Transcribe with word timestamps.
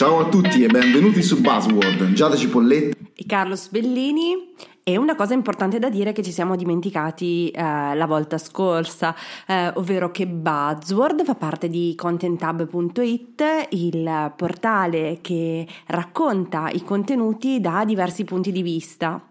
Ciao 0.00 0.20
a 0.20 0.28
tutti 0.30 0.64
e 0.64 0.66
benvenuti 0.66 1.20
su 1.20 1.42
Buzzword. 1.42 2.14
Giada 2.14 2.34
Cipolletta 2.34 2.96
e 3.14 3.24
Carlos 3.26 3.68
Bellini. 3.68 4.54
E 4.82 4.96
una 4.96 5.14
cosa 5.14 5.34
importante 5.34 5.78
da 5.78 5.90
dire 5.90 6.12
che 6.12 6.22
ci 6.22 6.32
siamo 6.32 6.56
dimenticati 6.56 7.50
eh, 7.50 7.60
la 7.60 8.06
volta 8.06 8.38
scorsa, 8.38 9.14
eh, 9.46 9.70
ovvero 9.74 10.10
che 10.10 10.26
Buzzword 10.26 11.22
fa 11.22 11.34
parte 11.34 11.68
di 11.68 11.92
contenthub.it, 11.94 13.42
il 13.72 14.32
portale 14.36 15.18
che 15.20 15.66
racconta 15.88 16.70
i 16.70 16.82
contenuti 16.82 17.60
da 17.60 17.84
diversi 17.84 18.24
punti 18.24 18.52
di 18.52 18.62
vista. 18.62 19.22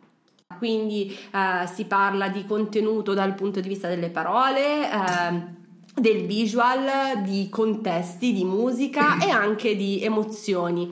Quindi 0.56 1.12
eh, 1.12 1.66
si 1.66 1.86
parla 1.86 2.28
di 2.28 2.46
contenuto 2.46 3.16
dal 3.16 3.34
punto 3.34 3.60
di 3.60 3.68
vista 3.68 3.88
delle 3.88 4.12
parole, 4.12 4.84
eh, 4.84 5.59
del 6.00 6.26
visual, 6.26 7.24
di 7.24 7.48
contesti, 7.50 8.34
di 8.34 8.44
musica 8.44 9.20
e 9.20 9.30
anche 9.30 9.76
di 9.76 10.04
emozioni. 10.04 10.92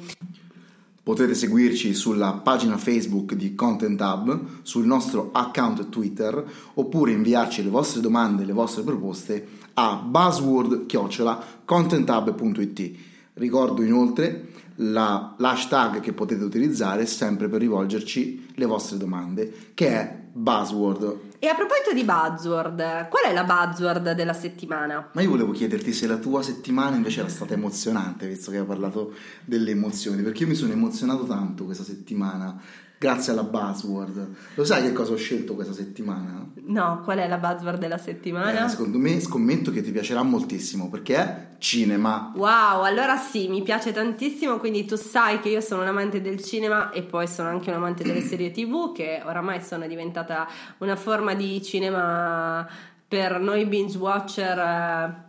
Potete 1.08 1.36
seguirci 1.36 1.94
sulla 1.94 2.34
pagina 2.34 2.78
Facebook 2.78 3.34
di 3.34 3.56
Content 3.56 4.02
Hub, 4.02 4.42
sul 4.64 4.86
nostro 4.86 5.30
account 5.32 5.88
Twitter 5.88 6.44
oppure 6.74 7.14
inviarci 7.14 7.64
le 7.64 7.70
vostre 7.70 8.02
domande 8.02 8.44
e 8.44 8.46
le 8.46 8.52
vostre 8.52 8.84
proposte 8.84 9.48
a 9.76 9.96
buzzword-contenthub.it. 9.96 12.92
Ricordo 13.36 13.84
inoltre 13.84 14.50
la, 14.76 15.34
l'hashtag 15.38 16.02
che 16.02 16.12
potete 16.12 16.44
utilizzare 16.44 17.06
sempre 17.06 17.48
per 17.48 17.62
rivolgerci 17.62 18.48
le 18.56 18.66
vostre 18.66 18.98
domande, 18.98 19.70
che 19.74 19.88
è 19.88 20.14
buzzword. 20.34 21.27
E 21.40 21.48
a 21.48 21.54
proposito 21.54 21.94
di 21.94 22.04
buzzword, 22.04 23.10
qual 23.10 23.26
è 23.26 23.34
la 23.34 23.44
buzzword 23.44 24.14
della 24.14 24.34
settimana? 24.34 25.10
Ma 25.14 25.22
io 25.22 25.30
volevo 25.30 25.52
chiederti 25.52 25.94
se 25.94 26.08
la 26.08 26.18
tua 26.18 26.42
settimana 26.42 26.96
invece 26.96 27.20
era 27.20 27.30
stata 27.30 27.54
emozionante, 27.54 28.28
visto 28.28 28.50
che 28.50 28.58
hai 28.58 28.66
parlato 28.66 29.14
delle 29.46 29.72
emozioni, 29.72 30.24
perché 30.24 30.44
io 30.44 30.50
mi 30.50 30.56
sono 30.56 30.72
emozionato 30.72 31.26
tanto 31.26 31.66
questa 31.66 31.84
settimana 31.84 32.60
grazie 32.98 33.34
alla 33.34 33.44
buzzword. 33.44 34.28
Lo 34.56 34.66
sai 34.66 34.82
che 34.82 34.94
cosa 34.94 35.14
ho 35.14 35.18
scelto 35.18 35.54
questa 35.54 35.74
settimana? 35.74 36.44
No, 36.64 37.02
qual 37.04 37.20
è 37.20 37.28
la 37.28 37.38
buzzword 37.38 37.80
della 37.80 38.00
settimana? 38.00 38.66
Eh, 38.66 38.70
secondo 38.70 38.98
me 38.98 39.20
scommetto 39.20 39.70
che 39.70 39.84
ti 39.84 39.92
piacerà 39.92 40.24
moltissimo 40.24 40.90
perché 40.90 41.16
è 41.16 41.47
cinema. 41.60 42.32
Wow, 42.36 42.84
allora 42.84 43.18
sì, 43.18 43.48
mi 43.48 43.62
piace 43.62 43.92
tantissimo, 43.92 44.58
quindi 44.58 44.86
tu 44.86 44.96
sai 44.96 45.40
che 45.40 45.50
io 45.50 45.62
sono 45.62 45.82
un 45.82 45.88
amante 45.88 46.22
del 46.22 46.44
cinema 46.44 46.92
e 46.92 47.04
poi 47.04 47.28
sono 47.28 47.50
anche 47.50 47.70
un 47.70 47.76
amante 47.76 48.04
delle 48.04 48.22
serie 48.26 48.52
TV 48.52 48.94
che 48.94 49.22
oramai 49.26 49.62
sono 49.62 49.88
diventata 49.88 50.48
una 50.80 50.96
forma 50.96 51.34
di 51.34 51.62
cinema 51.62 52.68
per 53.08 53.40
noi 53.40 53.66
binge 53.66 53.98
watcher. 53.98 55.26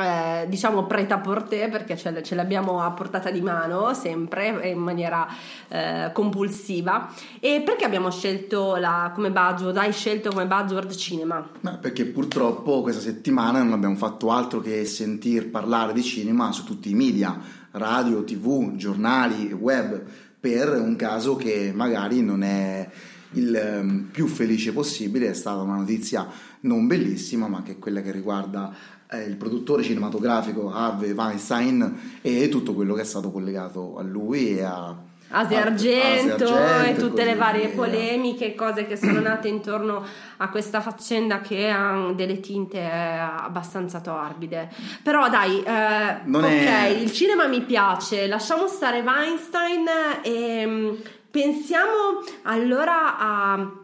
Eh, 0.00 0.46
diciamo 0.48 0.86
preta 0.86 1.18
por 1.18 1.42
te 1.42 1.68
perché 1.68 1.96
ce, 1.96 2.22
ce, 2.22 2.34
l'abbiamo 2.34 2.80
a 2.82 2.90
portata 2.92 3.30
di 3.30 3.40
mano 3.40 3.92
sempre 3.92 4.70
in 4.70 4.78
maniera 4.78 5.26
eh, 5.68 6.10
compulsiva 6.12 7.12
e 7.38 7.62
perché 7.64 7.84
abbiamo 7.84 8.10
scelto 8.10 8.76
la, 8.76 9.12
come 9.14 9.30
buzzword 9.30 9.76
hai 9.76 9.92
scelto 9.92 10.30
come 10.30 10.46
buzzword 10.46 10.94
cinema? 10.94 11.46
Beh, 11.60 11.78
perché 11.80 12.06
purtroppo 12.06 12.82
questa 12.82 13.00
settimana 13.00 13.62
non 13.62 13.72
abbiamo 13.72 13.96
fatto 13.96 14.30
altro 14.30 14.60
che 14.60 14.84
sentir 14.84 15.50
parlare 15.50 15.92
di 15.92 16.02
cinema 16.02 16.50
su 16.52 16.64
tutti 16.64 16.90
i 16.90 16.94
media 16.94 17.38
radio, 17.72 18.24
tv, 18.24 18.74
giornali, 18.76 19.52
web 19.52 20.02
per 20.40 20.72
un 20.72 20.96
caso 20.96 21.36
che 21.36 21.70
magari 21.74 22.22
non 22.22 22.42
è 22.42 22.88
il 23.32 23.80
um, 23.82 24.08
più 24.10 24.26
felice 24.26 24.72
possibile 24.72 25.30
è 25.30 25.34
stata 25.34 25.62
una 25.62 25.76
notizia 25.76 26.26
non 26.62 26.86
bellissima 26.86 27.46
ma 27.46 27.62
che 27.62 27.72
è 27.72 27.78
quella 27.78 28.00
che 28.00 28.10
riguarda 28.10 28.74
eh, 29.10 29.22
il 29.22 29.36
produttore 29.36 29.82
cinematografico 29.82 30.72
Harvey 30.72 31.12
Weinstein 31.12 32.18
e 32.22 32.48
tutto 32.48 32.74
quello 32.74 32.94
che 32.94 33.02
è 33.02 33.04
stato 33.04 33.30
collegato 33.30 33.96
a 33.98 34.02
lui 34.02 34.56
e 34.56 34.62
a 34.62 34.96
Asia 35.32 35.62
Argento, 35.62 36.52
Argento 36.52 36.84
e 36.84 36.94
tutte 36.96 37.24
le 37.24 37.36
varie 37.36 37.66
via. 37.66 37.76
polemiche, 37.76 38.54
cose 38.54 38.86
che 38.86 38.96
sono 38.96 39.20
nate 39.20 39.46
intorno 39.48 40.04
a 40.38 40.48
questa 40.48 40.80
faccenda 40.80 41.40
che 41.40 41.70
ha 41.70 42.12
delle 42.14 42.40
tinte 42.40 42.78
eh, 42.78 42.88
abbastanza 42.88 44.00
torbide. 44.00 44.68
Però 45.02 45.28
dai, 45.28 45.62
eh, 45.62 46.20
ok, 46.28 46.44
è... 46.44 46.86
il 46.88 47.12
cinema 47.12 47.46
mi 47.46 47.62
piace, 47.62 48.26
lasciamo 48.26 48.66
stare 48.66 49.02
Weinstein 49.02 49.86
e 50.22 50.66
mm, 50.66 50.94
pensiamo 51.30 52.24
allora 52.42 53.18
a 53.18 53.79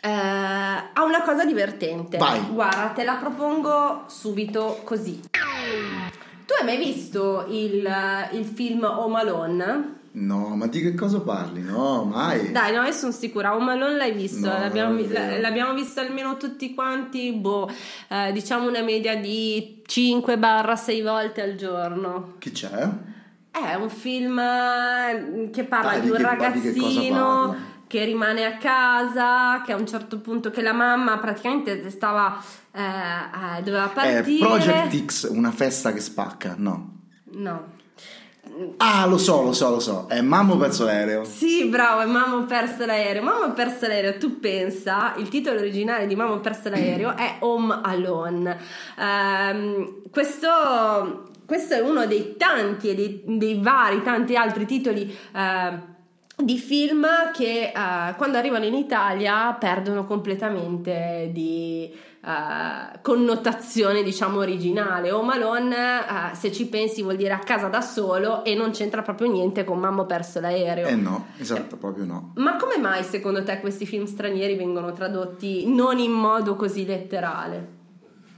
eh, 0.00 0.08
ha 0.08 1.04
una 1.04 1.22
cosa 1.22 1.44
divertente. 1.44 2.16
Vai. 2.16 2.40
Guarda, 2.50 2.88
te 2.94 3.04
la 3.04 3.14
propongo 3.14 4.04
subito 4.06 4.80
così. 4.84 5.20
Tu 5.30 6.54
hai 6.58 6.64
mai 6.64 6.78
visto 6.78 7.46
il, 7.48 7.88
il 8.32 8.44
film 8.44 8.84
Home 8.84 9.20
Alone? 9.20 9.98
No, 10.12 10.56
ma 10.56 10.66
di 10.66 10.80
che 10.80 10.94
cosa 10.94 11.20
parli? 11.20 11.62
No, 11.62 12.02
mai. 12.04 12.50
Dai, 12.50 12.74
no, 12.74 12.82
io 12.82 12.92
sono 12.92 13.12
sicura. 13.12 13.54
Home 13.54 13.72
Alone 13.72 13.96
l'hai 13.96 14.12
visto. 14.12 14.48
No, 14.48 14.58
l'abbiamo, 14.58 14.98
l'abbiamo, 15.40 15.74
visto 15.74 16.00
almeno 16.00 16.36
tutti 16.36 16.74
quanti, 16.74 17.32
boh, 17.32 17.70
eh, 18.08 18.32
diciamo 18.32 18.68
una 18.68 18.82
media 18.82 19.14
di 19.16 19.82
5-6 19.86 21.02
volte 21.04 21.42
al 21.42 21.54
giorno. 21.54 22.34
Che 22.38 22.50
c'è? 22.50 22.88
È 23.52 23.74
un 23.74 23.90
film 23.90 24.38
eh, 24.38 25.50
che 25.52 25.64
parla 25.64 25.92
Dai, 25.92 26.00
di 26.00 26.10
un 26.10 26.16
che, 26.16 26.22
ragazzino 26.22 27.56
che 27.90 28.04
rimane 28.04 28.44
a 28.44 28.56
casa, 28.56 29.62
che 29.66 29.72
a 29.72 29.76
un 29.76 29.84
certo 29.84 30.20
punto 30.20 30.52
che 30.52 30.62
la 30.62 30.72
mamma 30.72 31.18
praticamente 31.18 31.90
stava 31.90 32.40
eh, 32.70 32.80
eh, 32.80 33.62
doveva 33.64 33.88
partire. 33.88 34.20
È 34.20 34.38
Project 34.38 35.06
X, 35.06 35.28
una 35.28 35.50
festa 35.50 35.92
che 35.92 35.98
spacca, 35.98 36.54
no? 36.56 36.98
No. 37.32 37.78
Ah, 38.76 39.06
lo 39.06 39.18
so, 39.18 39.42
lo 39.42 39.52
so, 39.52 39.70
lo 39.70 39.80
so. 39.80 40.06
È 40.08 40.20
Mammo 40.20 40.56
perso 40.56 40.84
l'aereo. 40.84 41.24
Sì, 41.24 41.64
bravo, 41.64 42.02
è 42.02 42.06
Mammo 42.06 42.44
perso 42.44 42.86
l'aereo. 42.86 43.24
Mammo 43.24 43.52
perso 43.54 43.88
l'aereo, 43.88 44.18
tu 44.18 44.38
pensa, 44.38 45.14
il 45.16 45.28
titolo 45.28 45.58
originale 45.58 46.06
di 46.06 46.14
Mammo 46.14 46.38
perso 46.38 46.68
l'aereo 46.68 47.14
è 47.18 47.38
Home 47.40 47.80
Alone. 47.82 48.56
Um, 48.98 50.02
questo, 50.12 51.28
questo, 51.44 51.74
è 51.74 51.80
uno 51.80 52.06
dei 52.06 52.36
tanti 52.36 52.90
e 52.90 52.94
dei, 52.94 53.22
dei, 53.26 53.60
vari, 53.60 54.00
tanti 54.04 54.36
altri 54.36 54.64
titoli. 54.64 55.12
Uh, 55.32 55.98
di 56.42 56.58
film 56.58 57.06
che 57.32 57.72
uh, 57.74 58.14
quando 58.16 58.38
arrivano 58.38 58.64
in 58.64 58.74
Italia 58.74 59.52
perdono 59.58 60.04
completamente 60.04 61.30
di 61.32 61.92
uh, 62.22 62.98
connotazione 63.02 64.02
diciamo 64.02 64.38
originale. 64.38 65.10
O 65.10 65.22
Malone 65.22 65.98
uh, 65.98 66.34
se 66.34 66.52
ci 66.52 66.66
pensi 66.66 67.02
vuol 67.02 67.16
dire 67.16 67.32
a 67.32 67.38
casa 67.38 67.68
da 67.68 67.80
solo 67.80 68.44
e 68.44 68.54
non 68.54 68.70
c'entra 68.70 69.02
proprio 69.02 69.30
niente 69.30 69.64
con 69.64 69.78
Mamma 69.78 70.04
perso 70.04 70.40
l'aereo. 70.40 70.86
Eh 70.86 70.94
no, 70.94 71.26
esatto, 71.38 71.76
eh, 71.76 71.78
proprio 71.78 72.04
no. 72.04 72.32
Ma 72.36 72.56
come 72.56 72.78
mai 72.78 73.02
secondo 73.04 73.42
te 73.42 73.60
questi 73.60 73.86
film 73.86 74.04
stranieri 74.04 74.56
vengono 74.56 74.92
tradotti 74.92 75.72
non 75.72 75.98
in 75.98 76.12
modo 76.12 76.56
così 76.56 76.84
letterale? 76.84 77.78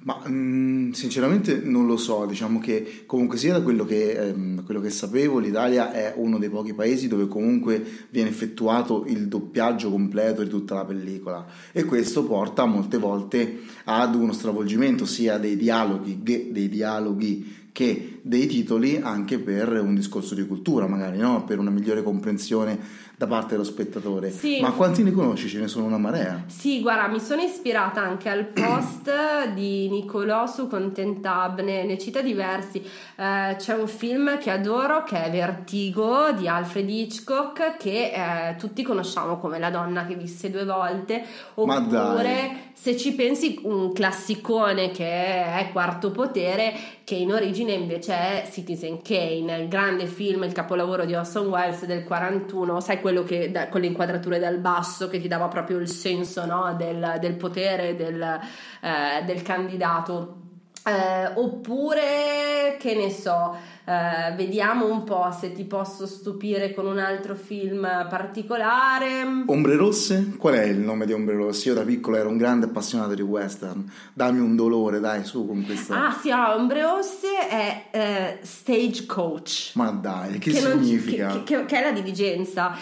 Ma 0.05 0.21
mh, 0.25 0.33
mm, 0.33 0.91
sinceramente 0.91 1.60
non 1.63 1.87
lo 1.87 1.97
so, 1.97 2.27
diciamo 2.27 2.59
che 2.59 3.04
comunque 3.07 3.39
sia 3.39 3.53
da 3.53 3.63
quello 3.63 3.84
che, 3.84 4.13
ehm, 4.13 4.65
quello 4.65 4.81
che, 4.81 4.91
sapevo 4.91 5.39
l'Italia 5.39 5.93
è 5.93 6.15
uno 6.16 6.39
dei 6.39 6.51
pochi 6.51 6.75
paesi 6.75 7.07
dove 7.07 7.28
comunque 7.28 7.84
viene 8.10 8.28
effettuato 8.28 9.04
il 9.07 9.28
doppiaggio 9.28 9.91
completo 9.91 10.43
di 10.43 10.49
tutta 10.49 10.75
la 10.75 10.84
pellicola 10.84 11.47
e 11.71 11.84
questo 11.84 12.25
porta 12.25 12.65
molte 12.65 12.99
volte 12.99 13.60
ad 13.84 14.15
uno 14.15 14.33
stravolgimento 14.33 15.05
sia 15.07 15.39
dei 15.39 15.57
dialoghi, 15.57 16.21
dei 16.23 16.69
dialoghi 16.69 17.61
che 17.73 18.21
dei 18.23 18.47
titoli 18.47 19.01
anche 19.03 19.39
per 19.39 19.81
un 19.81 19.95
discorso 19.95 20.34
di 20.34 20.47
cultura 20.47 20.87
magari, 20.87 21.17
no? 21.19 21.45
per 21.45 21.59
una 21.59 21.71
migliore 21.71 22.03
comprensione 22.03 22.79
da 23.17 23.29
parte 23.29 23.51
dello 23.51 23.65
spettatore. 23.65 24.31
Sì. 24.31 24.61
Ma 24.61 24.73
quanti 24.73 25.05
ne 25.05 25.13
conosci? 25.13 25.49
Ce 25.49 25.61
ne 25.61 25.69
sono 25.69 25.87
una 25.87 25.97
marea. 25.97 26.43
Sì, 26.47 26.81
guarda, 26.81 27.07
mi 27.07 27.21
sono 27.21 27.41
ispirata 27.41 28.01
anche 28.01 28.29
al 28.29 28.47
post 28.53 29.53
di 29.55 29.89
Nicolò 29.89 30.47
su 30.47 30.67
Contentabne, 30.67 31.84
ne 31.84 31.99
cita 31.99 32.21
diversi. 32.21 32.83
Eh, 33.17 33.55
c'è 33.57 33.75
un 33.75 33.87
film 33.87 34.39
che 34.39 34.51
adoro 34.51 35.05
che 35.05 35.23
è 35.23 35.31
Vertigo 35.31 36.33
di 36.33 36.49
Alfred 36.49 36.89
Hitchcock, 36.89 37.77
che 37.77 38.13
eh, 38.13 38.57
tutti 38.57 38.83
conosciamo 38.83 39.39
come 39.39 39.61
La 39.61 39.71
donna 39.71 40.05
che 40.05 40.17
visse 40.17 40.51
due 40.51 40.65
volte. 40.65 41.25
Oppure, 41.55 42.72
se 42.74 42.97
ci 42.97 43.15
pensi, 43.15 43.60
un 43.63 43.92
classicone 43.92 44.91
che 44.91 45.04
è 45.04 45.69
Quarto 45.72 46.10
Potere, 46.10 46.74
che 47.04 47.15
in 47.15 47.33
origine 47.33 47.72
invece 47.72 48.13
è 48.13 48.48
Citizen 48.51 49.03
Kane, 49.03 49.59
il 49.63 49.69
grande 49.69 50.07
film, 50.07 50.45
il 50.45 50.53
capolavoro 50.53 51.04
di 51.04 51.15
Orson 51.15 51.47
Welles 51.48 51.84
del 51.84 52.04
41, 52.04 52.80
sai 52.80 53.01
quello 53.01 53.22
che 53.22 53.51
da- 53.51 53.69
con 53.69 53.80
le 53.80 53.86
inquadrature 53.86 54.39
dal 54.39 54.59
basso 54.59 55.09
che 55.09 55.21
ti 55.21 55.28
dava 55.28 55.48
proprio 55.48 55.78
il 55.78 55.89
senso 55.89 56.45
no, 56.47 56.74
del, 56.77 57.19
del 57.21 57.34
potere 57.34 57.95
del, 57.95 58.21
eh, 58.22 59.24
del 59.24 59.42
candidato. 59.42 60.41
Eh, 60.84 61.31
oppure 61.34 62.77
che 62.81 62.95
ne 62.97 63.09
so, 63.11 63.57
eh, 63.84 64.34
vediamo 64.34 64.91
un 64.91 65.05
po' 65.05 65.31
se 65.39 65.53
ti 65.53 65.63
posso 65.65 66.07
stupire 66.07 66.75
con 66.75 66.87
un 66.87 66.99
altro 66.99 67.37
film 67.37 67.83
particolare. 68.11 69.23
Ombre 69.47 69.77
Rosse? 69.77 70.34
Qual 70.37 70.55
è 70.55 70.65
il 70.65 70.79
nome 70.79 71.07
di 71.07 71.13
Ombre 71.13 71.37
Rosse? 71.37 71.69
Io 71.69 71.75
da 71.75 71.83
piccolo 71.83 72.17
ero 72.17 72.29
un 72.31 72.37
grande 72.37 72.67
appassionato 72.67 73.15
di 73.15 73.23
western. 73.23 73.89
Dammi 74.13 74.41
un 74.41 74.57
dolore, 74.57 74.99
dai, 74.99 75.25
su 75.25 75.47
con 75.47 75.65
questa. 75.65 76.09
Ah 76.09 76.13
sì, 76.21 76.31
allora, 76.33 76.57
Ombre 76.57 76.83
Rosse 76.83 77.29
è 77.49 77.84
eh, 77.93 78.39
Stagecoach. 78.43 79.73
Ma 79.75 79.91
dai, 79.91 80.39
che, 80.39 80.51
non- 80.61 80.83
significa? 80.83 81.29
che- 81.29 81.43
che- 81.45 81.65
che 81.65 81.79
è 81.79 81.83
la 81.84 81.93
diligenza. 81.93 82.75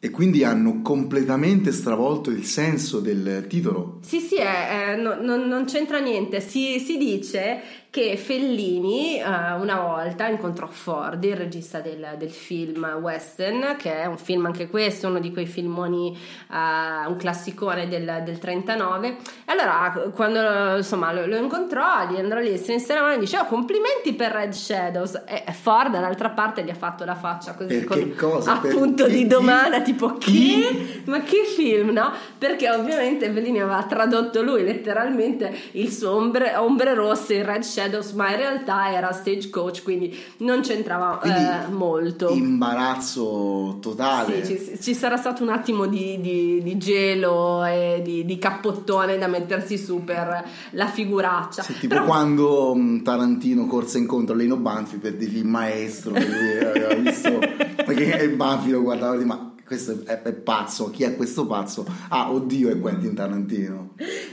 E 0.00 0.10
quindi 0.10 0.44
hanno 0.44 0.80
completamente 0.80 1.72
stravolto 1.72 2.30
il 2.30 2.44
senso 2.44 3.00
del 3.00 3.46
titolo. 3.48 3.98
Sì, 4.02 4.20
sì, 4.20 4.36
è- 4.36 4.92
è- 4.92 4.96
no- 4.96 5.20
non, 5.20 5.48
non 5.48 5.64
c'entra 5.64 5.98
niente. 5.98 6.40
Si, 6.40 6.78
si 6.78 6.96
dice 6.98 7.60
che 7.90 8.16
Fellini 8.16 9.18
eh, 9.18 9.24
una 9.24 9.80
volta 9.80 10.26
incontrò 10.28 10.66
Ford, 10.66 11.22
il 11.24 11.36
regista 11.36 11.80
del, 11.80 12.14
del 12.18 12.30
film 12.30 12.84
Western, 13.00 13.76
che 13.78 14.02
è 14.02 14.06
un 14.06 14.18
film 14.18 14.46
anche 14.46 14.68
questo, 14.68 15.08
uno 15.08 15.20
di 15.20 15.32
quei 15.32 15.46
filmoni, 15.46 16.16
eh, 16.52 17.06
un 17.06 17.16
classicone 17.16 17.88
del, 17.88 18.22
del 18.24 18.38
39. 18.38 19.08
E 19.08 19.16
allora, 19.46 20.10
quando 20.14 20.76
insomma, 20.76 21.12
lo, 21.12 21.26
lo 21.26 21.36
incontrò, 21.36 22.06
gli 22.10 22.16
andrà 22.16 22.40
lì, 22.40 22.50
la 22.88 23.00
mano 23.00 23.14
e 23.14 23.18
dice: 23.18 23.38
Oh, 23.38 23.46
complimenti 23.46 24.12
per 24.14 24.32
Red 24.32 24.52
Shadows. 24.52 25.22
E 25.26 25.52
Ford, 25.52 25.90
dall'altra 25.90 26.30
parte, 26.30 26.62
gli 26.62 26.70
ha 26.70 26.74
fatto 26.74 27.04
la 27.04 27.14
faccia 27.14 27.54
così 27.54 27.84
con 27.84 27.96
che 27.96 28.14
cosa? 28.14 28.52
Appunto 28.52 29.06
chi? 29.06 29.12
di 29.12 29.26
domanda, 29.26 29.80
tipo 29.80 30.14
Chi? 30.14 31.02
Ma 31.06 31.20
che 31.22 31.44
film, 31.44 31.90
no? 31.90 32.12
Perché 32.36 32.70
ovviamente 32.70 33.30
Fellini 33.30 33.60
aveva 33.60 33.82
tradotto 33.84 34.42
lui 34.42 34.62
letteralmente 34.62 35.56
il 35.72 35.90
suo 35.90 36.14
ombre, 36.14 36.54
ombre 36.56 36.94
rosse 36.94 37.34
in 37.34 37.46
Red 37.46 37.62
Shadows, 37.62 37.77
ma 38.14 38.30
in 38.30 38.36
realtà 38.36 38.92
era 38.92 39.12
Stagecoach, 39.12 39.82
quindi 39.82 40.16
non 40.38 40.60
c'entrava 40.62 41.18
Quindi 41.20 41.38
eh, 41.40 41.70
molto. 41.70 42.28
imbarazzo 42.30 43.78
totale. 43.80 44.44
Sì, 44.44 44.56
ci, 44.58 44.80
ci 44.80 44.94
sarà 44.94 45.16
stato 45.16 45.42
un 45.42 45.50
attimo 45.50 45.86
di, 45.86 46.20
di- 46.20 46.60
di 46.62 46.76
gelo 46.78 47.64
e 47.64 48.00
di, 48.04 48.24
di 48.24 48.38
cappottone 48.38 49.18
da 49.18 49.26
mettersi 49.26 49.76
su 49.78 50.04
per 50.04 50.44
la 50.70 50.86
figuraccia. 50.86 51.62
Sì, 51.62 51.74
tipo 51.78 51.94
Però- 51.94 52.04
quando 52.06 52.74
mh, 52.74 53.02
Tarantino 53.02 53.66
corse 53.66 53.98
incontro 53.98 54.34
a 54.34 54.38
Lino 54.38 54.56
Banfi 54.56 54.96
per 54.96 55.14
dirgli 55.14 55.38
il 55.38 55.46
maestro 55.46 56.12
che 56.12 56.26
lui 56.26 56.58
aveva 56.64 56.94
visto 56.94 57.38
perché 57.38 58.28
Banfi 58.30 58.70
lo 58.70 58.82
guardava 58.82 59.16
diceva 59.16 59.34
ma 59.34 59.47
questo 59.68 60.00
è, 60.04 60.22
è 60.22 60.32
pazzo 60.32 60.90
chi 60.90 61.04
è 61.04 61.14
questo 61.14 61.46
pazzo? 61.46 61.86
ah 62.08 62.32
oddio 62.32 62.70
è 62.70 62.80
Quentin 62.80 63.14
Tarantino 63.14 63.88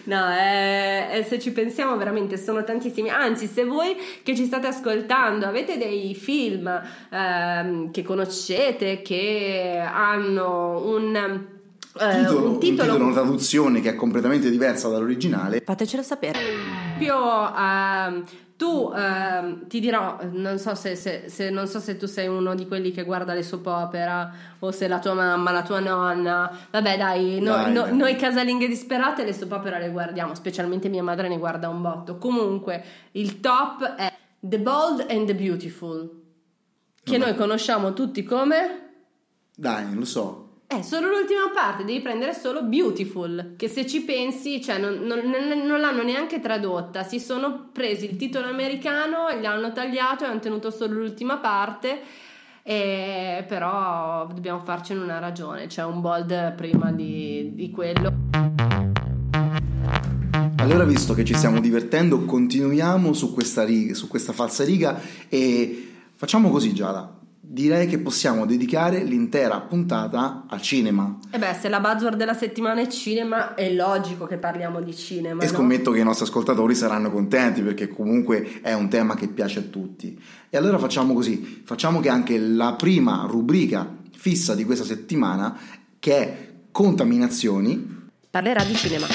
No, 0.06 0.32
eh, 0.32 1.08
eh, 1.12 1.24
se 1.24 1.40
ci 1.40 1.52
pensiamo 1.52 1.98
veramente 1.98 2.38
sono 2.38 2.64
tantissimi. 2.64 3.10
Anzi, 3.10 3.48
se 3.48 3.66
voi 3.66 3.96
che 4.24 4.36
ci 4.36 4.46
state 4.46 4.68
ascoltando 4.68 5.48
avete 5.48 5.78
dei 5.78 6.14
film 6.14 6.70
ehm, 7.10 7.92
che 7.92 8.04
conoscete, 8.04 9.02
che 9.02 9.82
hanno 9.84 10.88
un, 10.88 11.16
eh, 11.16 12.18
titolo, 12.20 12.40
un 12.40 12.54
un 12.54 12.60
titolo, 12.60 12.60
titolo, 12.60 13.04
una 13.06 13.14
traduzione 13.14 13.82
che 13.82 13.90
è 13.90 13.96
completamente 13.96 14.50
diversa 14.52 14.88
dall'originale 14.90 15.62
fatecelo 15.66 16.04
sapere. 16.04 16.40
Più, 17.00 17.12
ehm, 17.12 18.24
tu 18.58 18.92
ehm, 18.96 19.68
ti 19.68 19.80
dirò, 19.82 20.18
non 20.32 20.58
so 20.60 20.76
se, 20.76 20.96
se- 20.96 21.26
se- 21.28 21.50
non 21.50 21.68
so 21.68 21.80
se 21.80 21.98
tu 21.98 22.06
sei 22.06 22.28
uno 22.28 22.56
di 22.56 22.66
quelli 22.68 22.92
che 22.92 23.04
guarda 23.04 23.34
le 23.34 23.44
soap 23.44 23.66
opera 23.66 24.32
o 24.60 24.72
se 24.72 24.88
la 24.88 25.00
tua 25.00 25.14
mamma, 25.14 25.52
la 25.52 25.64
tua 25.64 25.80
nonna. 25.80 26.50
Vabbè, 26.72 26.98
dai, 26.98 27.40
no- 27.42 27.52
Dai, 27.52 27.74
no- 27.74 27.82
dai. 27.84 27.96
noi 27.98 28.16
casalinghe 28.16 28.68
disperate 28.68 29.26
le 29.26 29.34
soap 29.34 29.52
opera 29.52 29.78
le 29.78 29.90
guardiamo, 29.90 30.34
specialmente 30.36 30.88
mia 30.88 31.04
madre 31.04 31.28
ne 31.28 31.38
guarda 31.38 31.68
un 31.68 31.82
botto. 31.82 32.18
Comunque, 32.18 32.84
il 33.12 33.42
top 33.42 33.84
è 33.96 34.14
The 34.40 34.60
Bold 34.60 35.06
and 35.10 35.26
the 35.28 35.36
Beautiful, 35.36 36.22
che 37.04 37.18
Vabbè. 37.18 37.30
noi 37.32 37.38
conosciamo 37.38 37.94
tutti 37.94 38.24
come 38.24 38.82
dai 39.58 39.94
lo 39.94 40.06
so 40.06 40.45
è 40.78 40.82
solo 40.82 41.10
l'ultima 41.10 41.50
parte, 41.54 41.86
devi 41.86 42.02
prendere 42.02 42.34
solo 42.34 42.64
Beautiful, 42.64 43.54
che 43.58 43.68
se 43.68 43.86
ci 43.88 44.02
pensi, 44.02 44.62
cioè 44.62 44.78
non, 44.78 45.00
non- 45.06 45.22
non- 45.66 45.80
l'hanno 45.80 46.04
neanche 46.04 46.40
tradotta, 46.40 47.04
si 47.04 47.20
sono 47.20 47.70
presi 47.72 48.10
il 48.10 48.18
titolo 48.18 48.48
americano, 48.48 49.32
gli 49.40 49.46
hanno 49.46 49.72
tagliato 49.72 50.24
e 50.24 50.28
hanno 50.28 50.40
tenuto 50.40 50.72
solo 50.72 50.96
l'ultima 50.96 51.38
parte, 51.38 52.02
e 52.64 53.46
però 53.48 54.28
dobbiamo 54.28 54.60
farcene 54.64 55.02
una 55.02 55.20
ragione, 55.20 55.68
c'è 55.68 55.84
un 55.84 56.02
bold 56.02 56.54
prima 56.56 56.92
di, 56.92 57.52
di 57.54 57.72
quello. 57.72 58.24
allora 60.58 60.84
visto 60.84 61.14
che 61.14 61.24
ci 61.24 61.36
stiamo 61.36 61.60
divertendo 61.60 62.26
continuiamo 62.26 63.14
su 63.14 63.34
questa, 63.34 63.64
riga, 63.64 63.94
su 63.94 64.08
questa 64.08 64.34
falsariga 64.34 65.00
e 65.30 65.92
facciamo 66.16 66.50
così 66.50 66.74
Giada 66.74 67.20
direi 67.56 67.88
che 67.88 68.00
possiamo 68.00 68.46
dedicare 68.46 69.02
l'intera 69.02 69.62
puntata 69.62 70.44
al 70.50 70.62
cinema 70.62 71.20
E 71.32 71.40
beh, 71.40 71.54
se 71.54 71.70
la 71.70 71.80
buzzword 71.80 72.18
della 72.18 72.34
settimana 72.34 72.82
è 72.82 72.88
cinema, 72.88 73.54
è 73.54 73.72
logico 73.72 74.26
che 74.26 74.36
parliamo 74.36 74.82
di 74.82 74.94
cinema. 74.94 75.42
E 75.42 75.46
no? 75.46 75.52
scommetto 75.54 75.92
che 75.92 76.00
i 76.00 76.04
nostri 76.04 76.26
ascoltatori 76.26 76.76
saranno 76.76 77.10
contenti 77.10 77.62
perché 77.62 77.88
comunque 77.88 78.60
è 78.62 78.74
un 78.74 78.90
tema 78.90 79.16
che 79.16 79.30
piace 79.30 79.60
a 79.60 79.62
tutti. 79.62 80.22
E 80.50 80.58
allora 80.58 80.78
facciamo 80.78 81.14
così, 81.14 81.62
facciamo 81.64 82.02
che 82.02 82.10
anche 82.10 82.38
la 82.38 82.74
prima 82.74 83.26
rubrica 83.26 83.90
fissa 84.12 84.54
di 84.54 84.66
questa 84.66 84.84
settimana, 84.84 85.58
che 85.98 86.14
è 86.14 86.50
contaminazioni, 86.72 88.04
Parlerà 88.30 88.66
di 88.66 88.76
cinema. 88.76 89.08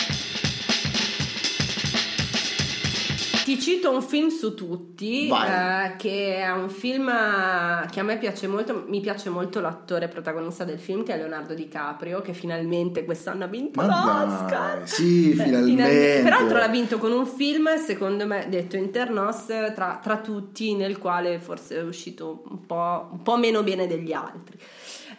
Ti 3.51 3.59
cito 3.59 3.91
un 3.91 4.01
film 4.01 4.29
su 4.29 4.55
tutti, 4.55 5.29
eh, 5.29 5.97
che 5.97 6.37
è 6.37 6.53
un 6.53 6.69
film 6.69 7.09
che 7.91 7.99
a 7.99 8.03
me 8.05 8.17
piace 8.17 8.47
molto, 8.47 8.85
mi 8.87 9.01
piace 9.01 9.29
molto 9.29 9.59
l'attore 9.61 10.07
protagonista 10.07 10.63
del 10.63 10.79
film 10.79 11.03
che 11.03 11.15
è 11.15 11.17
Leonardo 11.17 11.53
DiCaprio, 11.55 12.21
che 12.21 12.33
finalmente 12.33 13.05
quest'anno 13.05 13.43
ha 13.43 13.49
vinto 13.49 13.81
Ma 13.81 13.87
l'Oscar. 13.89 14.79
dai, 14.79 14.87
sì, 14.87 15.33
Eh, 15.33 15.35
finalmente. 15.43 16.21
Peraltro 16.23 16.59
l'ha 16.59 16.69
vinto 16.69 16.99
con 16.99 17.11
un 17.11 17.27
film, 17.27 17.77
secondo 17.77 18.25
me, 18.25 18.47
detto 18.49 18.77
internos, 18.77 19.47
tra, 19.75 19.99
tra 20.01 20.19
tutti, 20.19 20.77
nel 20.77 20.99
quale 20.99 21.41
forse 21.41 21.79
è 21.79 21.83
uscito 21.83 22.45
un 22.49 22.65
po', 22.65 23.09
un 23.11 23.23
po' 23.23 23.37
meno 23.37 23.65
bene 23.65 23.89
degli 23.89 24.13
altri. 24.13 24.59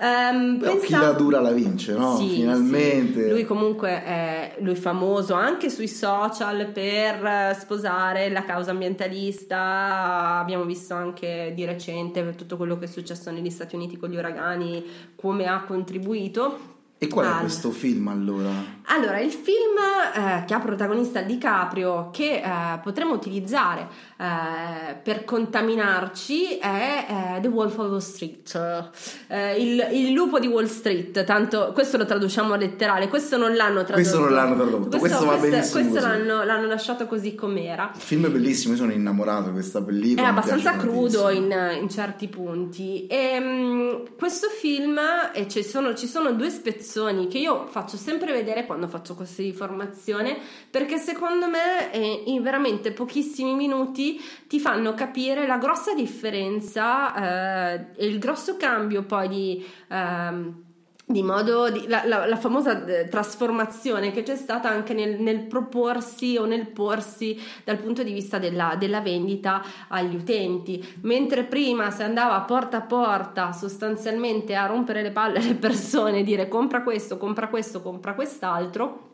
Ehm, 0.04 0.58
Però 0.58 0.72
chi 0.74 0.80
pensavo- 0.80 1.06
la 1.06 1.12
dura 1.12 1.40
la 1.42 1.52
vince, 1.52 1.94
no? 1.94 2.18
Sì, 2.18 2.28
Finalmente. 2.30 3.24
sì. 3.26 3.30
Lui 3.30 3.46
comunque 3.46 4.04
è 4.04 4.56
lui 4.62 4.76
famoso 4.76 5.36
anche 5.36 5.70
sui 5.70 5.88
social 5.88 6.66
per 6.72 7.24
eh, 7.24 7.58
sposare 7.60 8.30
la 8.32 8.44
causa 8.44 8.72
ambientalista. 8.72 10.40
Abbiamo 10.40 10.64
visto 10.64 10.94
anche 10.94 11.52
di 11.56 11.66
recente 11.66 12.24
per 12.24 12.36
tutto 12.36 12.58
quello 12.58 12.78
che 12.80 12.86
è 12.86 12.88
successo 12.88 13.30
negli 13.32 13.50
Stati 13.50 13.76
Uniti 13.76 13.98
con 13.98 14.10
gli 14.10 14.16
uragani, 14.18 14.84
come 15.16 15.46
ha 15.46 15.62
contribuito. 15.64 16.70
E 17.04 17.08
qual 17.08 17.26
è 17.26 17.30
al- 17.30 17.40
questo 17.40 17.72
film 17.72 18.08
allora? 18.10 18.50
allora, 18.86 19.20
il 19.20 19.32
film 19.32 19.76
eh, 20.16 20.46
che 20.46 20.54
ha 20.54 20.60
protagonista 20.60 21.22
DiCaprio, 21.22 22.10
che 22.12 22.42
eh, 22.44 22.80
potremmo 22.84 23.14
utilizzare 23.14 23.88
eh, 24.22 24.94
per 25.02 25.26
contaminarci, 25.26 26.60
è 26.60 27.38
eh, 27.38 27.42
The 27.42 27.48
Wolf 27.48 27.76
of 27.80 27.90
Wall 27.90 27.98
Street, 27.98 28.90
Eh, 29.26 29.60
il, 29.60 29.88
il 29.94 30.12
lupo 30.12 30.38
di 30.38 30.46
Wall 30.46 30.68
Street. 30.68 31.24
Tanto 31.24 31.72
questo 31.74 31.98
lo 31.98 32.06
traduciamo 32.06 32.54
letterale, 32.56 33.08
questo 33.08 33.38
non 33.38 33.56
l'hanno 33.56 33.84
tradotto. 33.84 33.94
Questo 33.94 34.20
non 34.20 34.32
l'hanno 34.32 34.56
tradotto, 34.56 34.98
questo 35.00 35.26
va 35.26 35.38
benissimo 35.38 35.90
Questo 35.90 36.08
l'hanno, 36.08 36.44
l'hanno 36.44 36.68
lasciato 36.68 37.08
così 37.08 37.34
com'era. 37.34 37.92
Il 37.96 38.02
film 38.02 38.28
è 38.28 38.30
bellissimo, 38.30 38.74
io 38.74 38.80
sono 38.80 38.92
innamorato 38.92 39.46
di 39.46 39.54
questa 39.54 39.82
pellicola. 39.82 40.28
È 40.28 40.30
abbastanza 40.30 40.76
crudo 40.76 41.30
in, 41.30 41.80
in 41.82 41.90
certi 41.90 42.28
punti. 42.28 43.08
E, 43.08 43.40
mm, 43.40 43.90
questo 44.20 44.50
film, 44.50 45.00
e 45.34 45.48
ci 45.48 45.64
sono, 45.64 45.96
ci 45.96 46.06
sono 46.06 46.34
due 46.34 46.52
spezzoni 46.52 47.28
che 47.28 47.40
io 47.40 47.66
faccio 47.66 47.98
sempre 47.98 48.34
vedere 48.34 48.68
quando 48.68 48.88
faccio 48.88 49.16
corsi 49.16 49.42
di 49.42 49.52
formazione 49.52 50.38
perché 50.70 50.98
secondo 50.98 51.48
me 51.48 51.90
in 52.26 52.44
veramente 52.44 52.92
pochissimi 52.92 53.56
minuti 53.56 54.11
ti 54.48 54.60
fanno 54.60 54.94
capire 54.94 55.46
la 55.46 55.58
grossa 55.58 55.94
differenza 55.94 57.76
eh, 57.76 57.86
e 57.96 58.06
il 58.06 58.20
grosso 58.20 58.58
cambio 58.58 59.04
poi 59.04 59.28
di... 59.28 59.66
Ehm, 59.90 60.64
di 61.12 61.24
modo 61.24 61.70
di, 61.70 61.88
la, 61.88 62.04
la, 62.06 62.26
la, 62.26 62.38
famosa 62.38 62.86
eh, 62.86 63.08
trasformazione 63.08 64.12
che 64.12 64.24
c'è 64.24 64.36
stata 64.36 64.70
anche 64.70 64.94
nel, 64.94 65.20
nel, 65.20 65.42
proporsi 65.42 66.38
o 66.38 66.46
nel 66.46 66.68
porsi 66.68 67.40
dal 67.64 67.78
punto 67.78 68.02
di 68.02 68.14
vista 68.14 68.40
della, 68.40 68.76
della, 68.78 69.02
vendita 69.02 69.62
agli 69.90 70.16
utenti. 70.16 70.84
Mentre 71.02 71.44
prima 71.44 71.92
si 71.92 72.04
andava 72.04 72.40
porta 72.42 72.78
a 72.78 72.82
porta 72.82 73.52
sostanzialmente 73.52 74.56
a 74.56 74.66
rompere 74.66 75.02
le 75.02 75.12
palle 75.12 75.40
alle 75.40 75.56
persone 75.56 76.24
dire 76.24 76.48
compra 76.48 76.82
questo 76.82 77.18
compra 77.18 77.48
questo 77.48 77.82
compra 77.82 78.14
quest'altro 78.14 79.11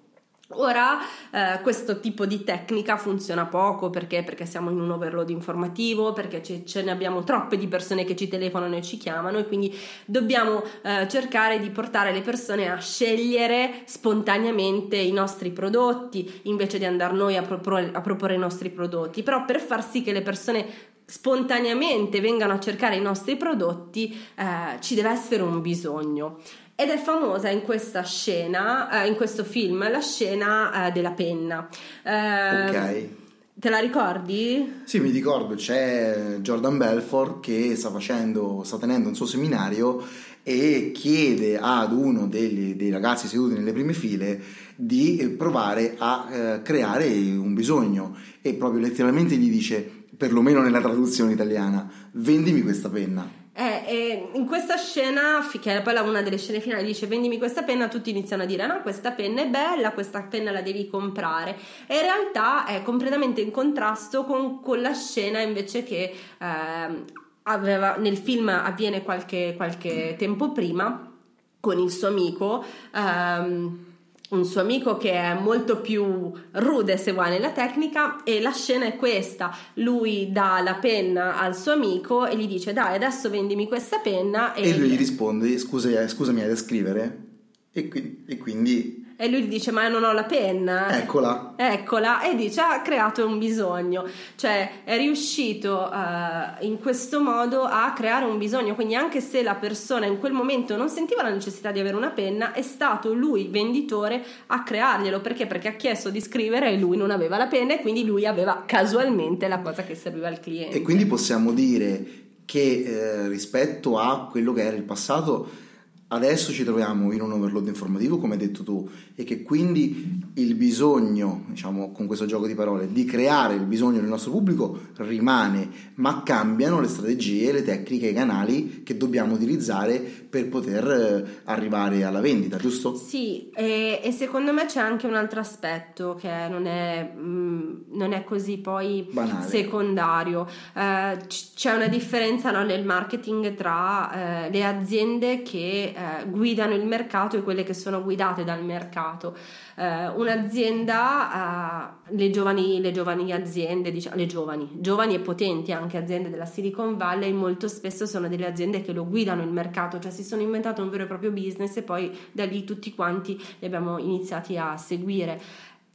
Ora 0.51 0.99
eh, 1.29 1.59
questo 1.61 1.99
tipo 1.99 2.25
di 2.25 2.45
tecnica 2.45 2.95
funziona 2.95 3.47
poco 3.47 3.89
perché? 3.89 4.23
perché 4.23 4.45
siamo 4.45 4.69
in 4.69 4.79
un 4.79 4.89
overload 4.91 5.29
informativo, 5.29 6.13
perché 6.13 6.41
ce, 6.41 6.63
ce, 6.63 6.83
ne 6.83 6.91
abbiamo 6.91 7.25
troppe 7.25 7.57
di 7.57 7.67
persone 7.67 8.05
che 8.05 8.15
ci 8.15 8.29
telefonano 8.29 8.77
e 8.77 8.81
ci 8.81 8.95
chiamano 8.95 9.39
e 9.39 9.45
quindi 9.45 9.77
dobbiamo 10.05 10.63
eh, 10.83 11.05
cercare 11.09 11.59
di 11.59 11.69
portare 11.69 12.13
le 12.13 12.21
persone 12.21 12.71
a 12.71 12.79
scegliere 12.79 13.81
spontaneamente 13.83 14.95
i 14.95 15.11
nostri 15.11 15.51
prodotti 15.51 16.41
invece 16.43 16.77
di 16.77 16.85
andare 16.85 17.13
noi 17.13 17.35
a 17.35 17.41
proporre, 17.41 17.89
a 17.91 17.99
proporre 17.99 18.35
i 18.35 18.39
nostri 18.39 18.69
prodotti. 18.69 19.23
Però 19.23 19.43
per 19.43 19.59
far 19.59 19.83
sì 19.83 20.01
che 20.01 20.13
le 20.13 20.21
persone 20.21 20.65
spontaneamente 21.03 22.21
vengano 22.21 22.53
a 22.53 22.59
cercare 22.59 22.95
i 22.95 23.01
nostri 23.01 23.35
prodotti 23.35 24.17
eh, 24.35 24.79
ci 24.79 24.95
deve 24.95 25.09
essere 25.09 25.43
un 25.43 25.61
bisogno. 25.61 26.39
Ed 26.79 26.89
è 26.89 26.99
famosa 26.99 27.49
in 27.49 27.63
questa 27.63 28.03
scena, 28.03 29.01
eh, 29.01 29.07
in 29.07 29.15
questo 29.15 29.43
film, 29.43 29.89
la 29.89 29.99
scena 29.99 30.85
eh, 30.85 30.91
della 30.91 31.09
penna. 31.09 31.67
Eh, 32.03 32.69
ok. 32.69 33.07
Te 33.55 33.69
la 33.71 33.79
ricordi? 33.79 34.81
Sì, 34.83 34.99
mi 34.99 35.09
ricordo, 35.09 35.55
c'è 35.55 36.37
Jordan 36.39 36.77
Belfort 36.77 37.39
che 37.39 37.75
sta 37.75 37.89
facendo, 37.89 38.61
sta 38.63 38.77
tenendo 38.77 39.09
un 39.09 39.15
suo 39.15 39.25
seminario 39.25 40.05
e 40.43 40.91
chiede 40.93 41.57
ad 41.59 41.93
uno 41.93 42.27
degli, 42.27 42.75
dei 42.75 42.91
ragazzi 42.91 43.27
seduti 43.27 43.55
nelle 43.55 43.73
prime 43.73 43.93
file 43.93 44.39
di 44.75 45.33
provare 45.35 45.95
a 45.97 46.27
eh, 46.29 46.61
creare 46.61 47.07
un 47.07 47.55
bisogno 47.55 48.15
e 48.39 48.53
proprio 48.53 48.81
letteralmente 48.81 49.35
gli 49.35 49.49
dice, 49.49 50.05
perlomeno 50.15 50.61
nella 50.61 50.79
traduzione 50.79 51.31
italiana, 51.31 51.89
vendimi 52.11 52.61
questa 52.61 52.89
penna. 52.89 53.45
Eh, 53.59 54.29
in 54.33 54.45
questa 54.45 54.77
scena, 54.77 55.43
che 55.59 55.77
è 55.77 55.81
poi 55.81 55.95
una 56.07 56.21
delle 56.21 56.37
scene 56.37 56.59
finali, 56.59 56.85
dice 56.85 57.07
vendimi 57.07 57.39
questa 57.39 57.63
penna, 57.63 57.87
tutti 57.87 58.11
iniziano 58.11 58.43
a 58.43 58.45
dire 58.45 58.67
no, 58.67 58.83
questa 58.83 59.09
penna 59.09 59.41
è 59.41 59.47
bella, 59.47 59.93
questa 59.93 60.21
penna 60.21 60.51
la 60.51 60.61
devi 60.61 60.87
comprare. 60.87 61.57
E 61.87 61.95
in 61.95 62.01
realtà 62.01 62.67
è 62.67 62.83
completamente 62.83 63.41
in 63.41 63.49
contrasto 63.49 64.25
con, 64.25 64.61
con 64.61 64.79
la 64.79 64.93
scena 64.93 65.39
invece 65.39 65.81
che 65.83 66.13
eh, 66.37 67.03
aveva, 67.41 67.95
nel 67.95 68.17
film 68.17 68.49
avviene 68.49 69.01
qualche, 69.01 69.55
qualche 69.55 70.15
tempo 70.19 70.51
prima 70.51 71.11
con 71.59 71.79
il 71.79 71.89
suo 71.89 72.09
amico. 72.09 72.63
Ehm, 72.93 73.86
un 74.29 74.43
suo 74.43 74.61
amico 74.61 74.97
che 74.97 75.11
è 75.11 75.33
molto 75.33 75.79
più 75.79 76.31
rude 76.51 76.97
se 76.97 77.13
vuoi 77.13 77.29
nella 77.29 77.51
tecnica 77.51 78.23
e 78.23 78.41
la 78.41 78.51
scena 78.51 78.85
è 78.85 78.95
questa. 78.95 79.55
Lui 79.75 80.31
dà 80.31 80.59
la 80.61 80.75
penna 80.75 81.39
al 81.39 81.55
suo 81.55 81.71
amico 81.71 82.25
e 82.25 82.37
gli 82.37 82.47
dice 82.47 82.73
dai 82.73 82.95
adesso 82.95 83.29
vendimi 83.29 83.67
questa 83.67 83.99
penna 83.99 84.53
e, 84.53 84.69
e 84.69 84.77
lui 84.77 84.89
gli 84.89 84.97
risponde 84.97 85.57
Scusa, 85.57 86.07
scusami 86.07 86.41
hai 86.41 86.47
da 86.47 86.55
scrivere? 86.55 87.25
E, 87.71 87.87
qui, 87.87 88.23
e 88.27 88.37
quindi 88.37 88.96
e 89.19 89.27
lui 89.29 89.41
gli 89.41 89.47
dice 89.47 89.71
ma 89.71 89.87
non 89.87 90.03
ho 90.03 90.13
la 90.13 90.25
penna? 90.25 90.95
Eccola. 90.95 91.53
Eccola. 91.55 92.21
E 92.21 92.35
dice 92.35 92.61
ha 92.61 92.81
creato 92.83 93.25
un 93.25 93.39
bisogno. 93.39 94.05
Cioè 94.35 94.83
è 94.83 94.95
riuscito 94.95 95.89
uh, 95.91 96.63
in 96.63 96.77
questo 96.79 97.19
modo 97.19 97.63
a 97.63 97.93
creare 97.93 98.25
un 98.25 98.37
bisogno. 98.37 98.75
Quindi 98.75 98.93
anche 98.93 99.19
se 99.19 99.41
la 99.41 99.55
persona 99.55 100.05
in 100.05 100.19
quel 100.19 100.33
momento 100.33 100.77
non 100.77 100.87
sentiva 100.87 101.23
la 101.23 101.31
necessità 101.31 101.71
di 101.71 101.79
avere 101.79 101.95
una 101.95 102.11
penna 102.11 102.53
è 102.53 102.61
stato 102.61 103.11
lui 103.11 103.47
venditore 103.47 104.23
a 104.45 104.61
crearglielo. 104.61 105.19
Perché? 105.19 105.47
Perché 105.47 105.69
ha 105.69 105.75
chiesto 105.75 106.11
di 106.11 106.21
scrivere 106.21 106.69
e 106.69 106.77
lui 106.77 106.95
non 106.95 107.09
aveva 107.09 107.37
la 107.37 107.47
penna 107.47 107.73
e 107.73 107.81
quindi 107.81 108.05
lui 108.05 108.27
aveva 108.27 108.65
casualmente 108.67 109.47
la 109.47 109.57
cosa 109.61 109.81
che 109.81 109.95
serviva 109.95 110.27
al 110.27 110.39
cliente. 110.39 110.77
E 110.77 110.81
quindi 110.83 111.07
possiamo 111.07 111.53
dire 111.53 112.25
che 112.45 112.83
eh, 112.85 113.27
rispetto 113.29 113.97
a 113.97 114.27
quello 114.29 114.53
che 114.53 114.61
era 114.61 114.75
il 114.75 114.83
passato 114.83 115.65
adesso 116.09 116.51
ci 116.51 116.63
troviamo 116.63 117.11
in 117.11 117.21
un 117.21 117.33
overload 117.33 117.67
informativo, 117.67 118.17
come 118.17 118.33
hai 118.33 118.39
detto 118.39 118.63
tu, 118.63 118.87
e 119.15 119.23
che 119.23 119.43
quindi 119.43 120.21
il 120.35 120.55
bisogno, 120.55 121.43
diciamo 121.47 121.91
con 121.91 122.07
questo 122.07 122.25
gioco 122.25 122.47
di 122.47 122.55
parole, 122.55 122.91
di 122.91 123.03
creare 123.05 123.55
il 123.55 123.65
bisogno 123.65 123.99
del 123.99 124.09
nostro 124.09 124.31
pubblico 124.31 124.79
rimane, 124.97 125.69
ma 125.95 126.23
cambiano 126.23 126.79
le 126.79 126.87
strategie, 126.87 127.51
le 127.51 127.63
tecniche, 127.63 128.07
i 128.07 128.13
canali 128.13 128.83
che 128.83 128.95
dobbiamo 128.95 129.33
utilizzare 129.33 129.99
per 129.99 130.47
poter 130.49 130.87
eh, 130.87 131.41
arrivare 131.45 132.03
alla 132.03 132.21
vendita, 132.21 132.57
giusto? 132.57 132.95
Sì, 132.95 133.49
e, 133.53 133.99
e 134.03 134.11
secondo 134.11 134.53
me 134.53 134.65
c'è 134.65 134.79
anche 134.79 135.07
un 135.07 135.15
altro 135.15 135.39
aspetto 135.39 136.15
che 136.15 136.47
non 136.49 136.65
è, 136.67 137.11
mh, 137.15 137.19
mm, 137.19 137.73
non 137.91 138.13
è 138.13 138.23
così 138.23 138.57
poi 138.57 139.07
Banale. 139.11 139.47
secondario. 139.47 140.47
Eh, 140.73 141.17
c- 141.27 141.53
c'è 141.55 141.73
una 141.73 141.87
differenza 141.87 142.51
no, 142.51 142.63
nel 142.63 142.85
marketing 142.85 143.55
tra 143.55 144.45
eh, 144.45 144.51
le 144.51 144.63
aziende 144.63 145.41
che 145.41 145.93
eh, 145.97 146.25
guidano 146.27 146.75
il 146.75 146.85
mercato 146.85 147.37
e 147.37 147.41
quelle 147.41 147.63
che 147.63 147.73
sono 147.73 148.03
guidate 148.03 148.43
dal 148.43 148.63
mercato. 148.63 149.35
Eh, 149.75 150.07
un'azienda, 150.09 151.95
eh, 152.07 152.15
le, 152.15 152.29
giovani, 152.29 152.79
le 152.79 152.91
giovani 152.91 153.33
aziende, 153.33 153.91
diciamo, 153.91 154.15
le 154.15 154.27
giovani, 154.27 154.69
giovani 154.75 155.15
e 155.15 155.19
potenti 155.19 155.71
anche 155.71 155.97
aziende 155.97 156.29
della 156.29 156.45
Silicon 156.45 156.97
Valley 156.97 157.31
molto 157.31 157.67
spesso 157.67 158.05
sono 158.05 158.27
delle 158.27 158.45
aziende 158.45 158.81
che 158.81 158.93
lo 158.93 159.07
guidano 159.07 159.41
il 159.41 159.49
mercato, 159.49 159.97
cioè 159.99 160.11
si 160.11 160.23
sono 160.23 160.43
inventate 160.43 160.81
un 160.81 160.89
vero 160.89 161.03
e 161.03 161.07
proprio 161.07 161.31
business 161.31 161.75
e 161.77 161.81
poi 161.81 162.15
da 162.31 162.45
lì 162.45 162.63
tutti 162.63 162.93
quanti 162.93 163.35
li 163.59 163.65
abbiamo 163.65 163.97
iniziati 163.97 164.55
a 164.55 164.77
seguire. 164.77 165.41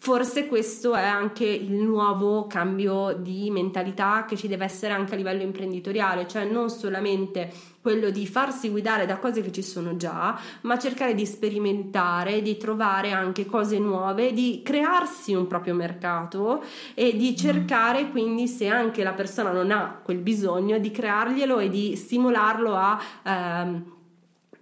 Forse 0.02 0.48
questo 0.48 0.96
è 0.96 1.04
anche 1.04 1.44
il 1.44 1.74
nuovo 1.74 2.48
cambio 2.48 3.12
di 3.12 3.52
mentalità 3.52 4.24
che 4.24 4.34
ci 4.36 4.48
deve 4.48 4.64
essere 4.64 4.92
anche 4.92 5.14
a 5.14 5.16
livello 5.16 5.42
imprenditoriale, 5.42 6.26
cioè 6.26 6.44
non 6.44 6.70
solamente 6.70 7.52
quello 7.80 8.10
di 8.10 8.26
farsi 8.26 8.68
guidare 8.68 9.06
da 9.06 9.18
cose 9.18 9.42
che 9.42 9.52
ci 9.52 9.62
sono 9.62 9.96
già, 9.96 10.36
ma 10.62 10.76
cercare 10.76 11.14
di 11.14 11.24
sperimentare, 11.24 12.42
di 12.42 12.56
trovare 12.56 13.12
anche 13.12 13.46
cose 13.46 13.78
nuove, 13.78 14.32
di 14.32 14.60
crearsi 14.64 15.34
un 15.34 15.46
proprio 15.46 15.74
mercato 15.74 16.64
e 16.94 17.16
di 17.16 17.36
cercare 17.36 18.10
quindi 18.10 18.48
se 18.48 18.66
anche 18.66 19.04
la 19.04 19.12
persona 19.12 19.52
non 19.52 19.70
ha 19.70 20.00
quel 20.02 20.18
bisogno 20.18 20.80
di 20.80 20.90
crearglielo 20.90 21.60
e 21.60 21.68
di 21.68 21.94
stimolarlo 21.94 22.74
a 22.74 23.00
ehm, 23.22 23.84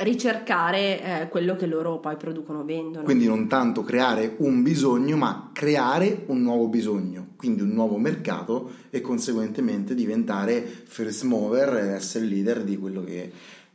ricercare 0.00 1.22
eh, 1.22 1.28
quello 1.28 1.56
che 1.56 1.66
loro 1.66 1.98
poi 1.98 2.16
producono 2.16 2.64
vendono. 2.64 3.04
Quindi 3.04 3.26
non 3.26 3.48
tanto 3.48 3.82
creare 3.82 4.34
un 4.38 4.62
bisogno, 4.62 5.16
ma 5.16 5.50
creare 5.52 6.24
un 6.26 6.42
nuovo 6.42 6.68
bisogno, 6.68 7.28
quindi 7.36 7.62
un 7.62 7.70
nuovo 7.70 7.96
mercato 7.98 8.70
e 8.90 9.00
conseguentemente 9.00 9.94
diventare 9.94 10.62
first 10.62 11.24
mover 11.24 11.74
essere 11.94 12.24
leader 12.24 12.64
di 12.64 12.78
quello 12.78 13.04
che 13.04 13.30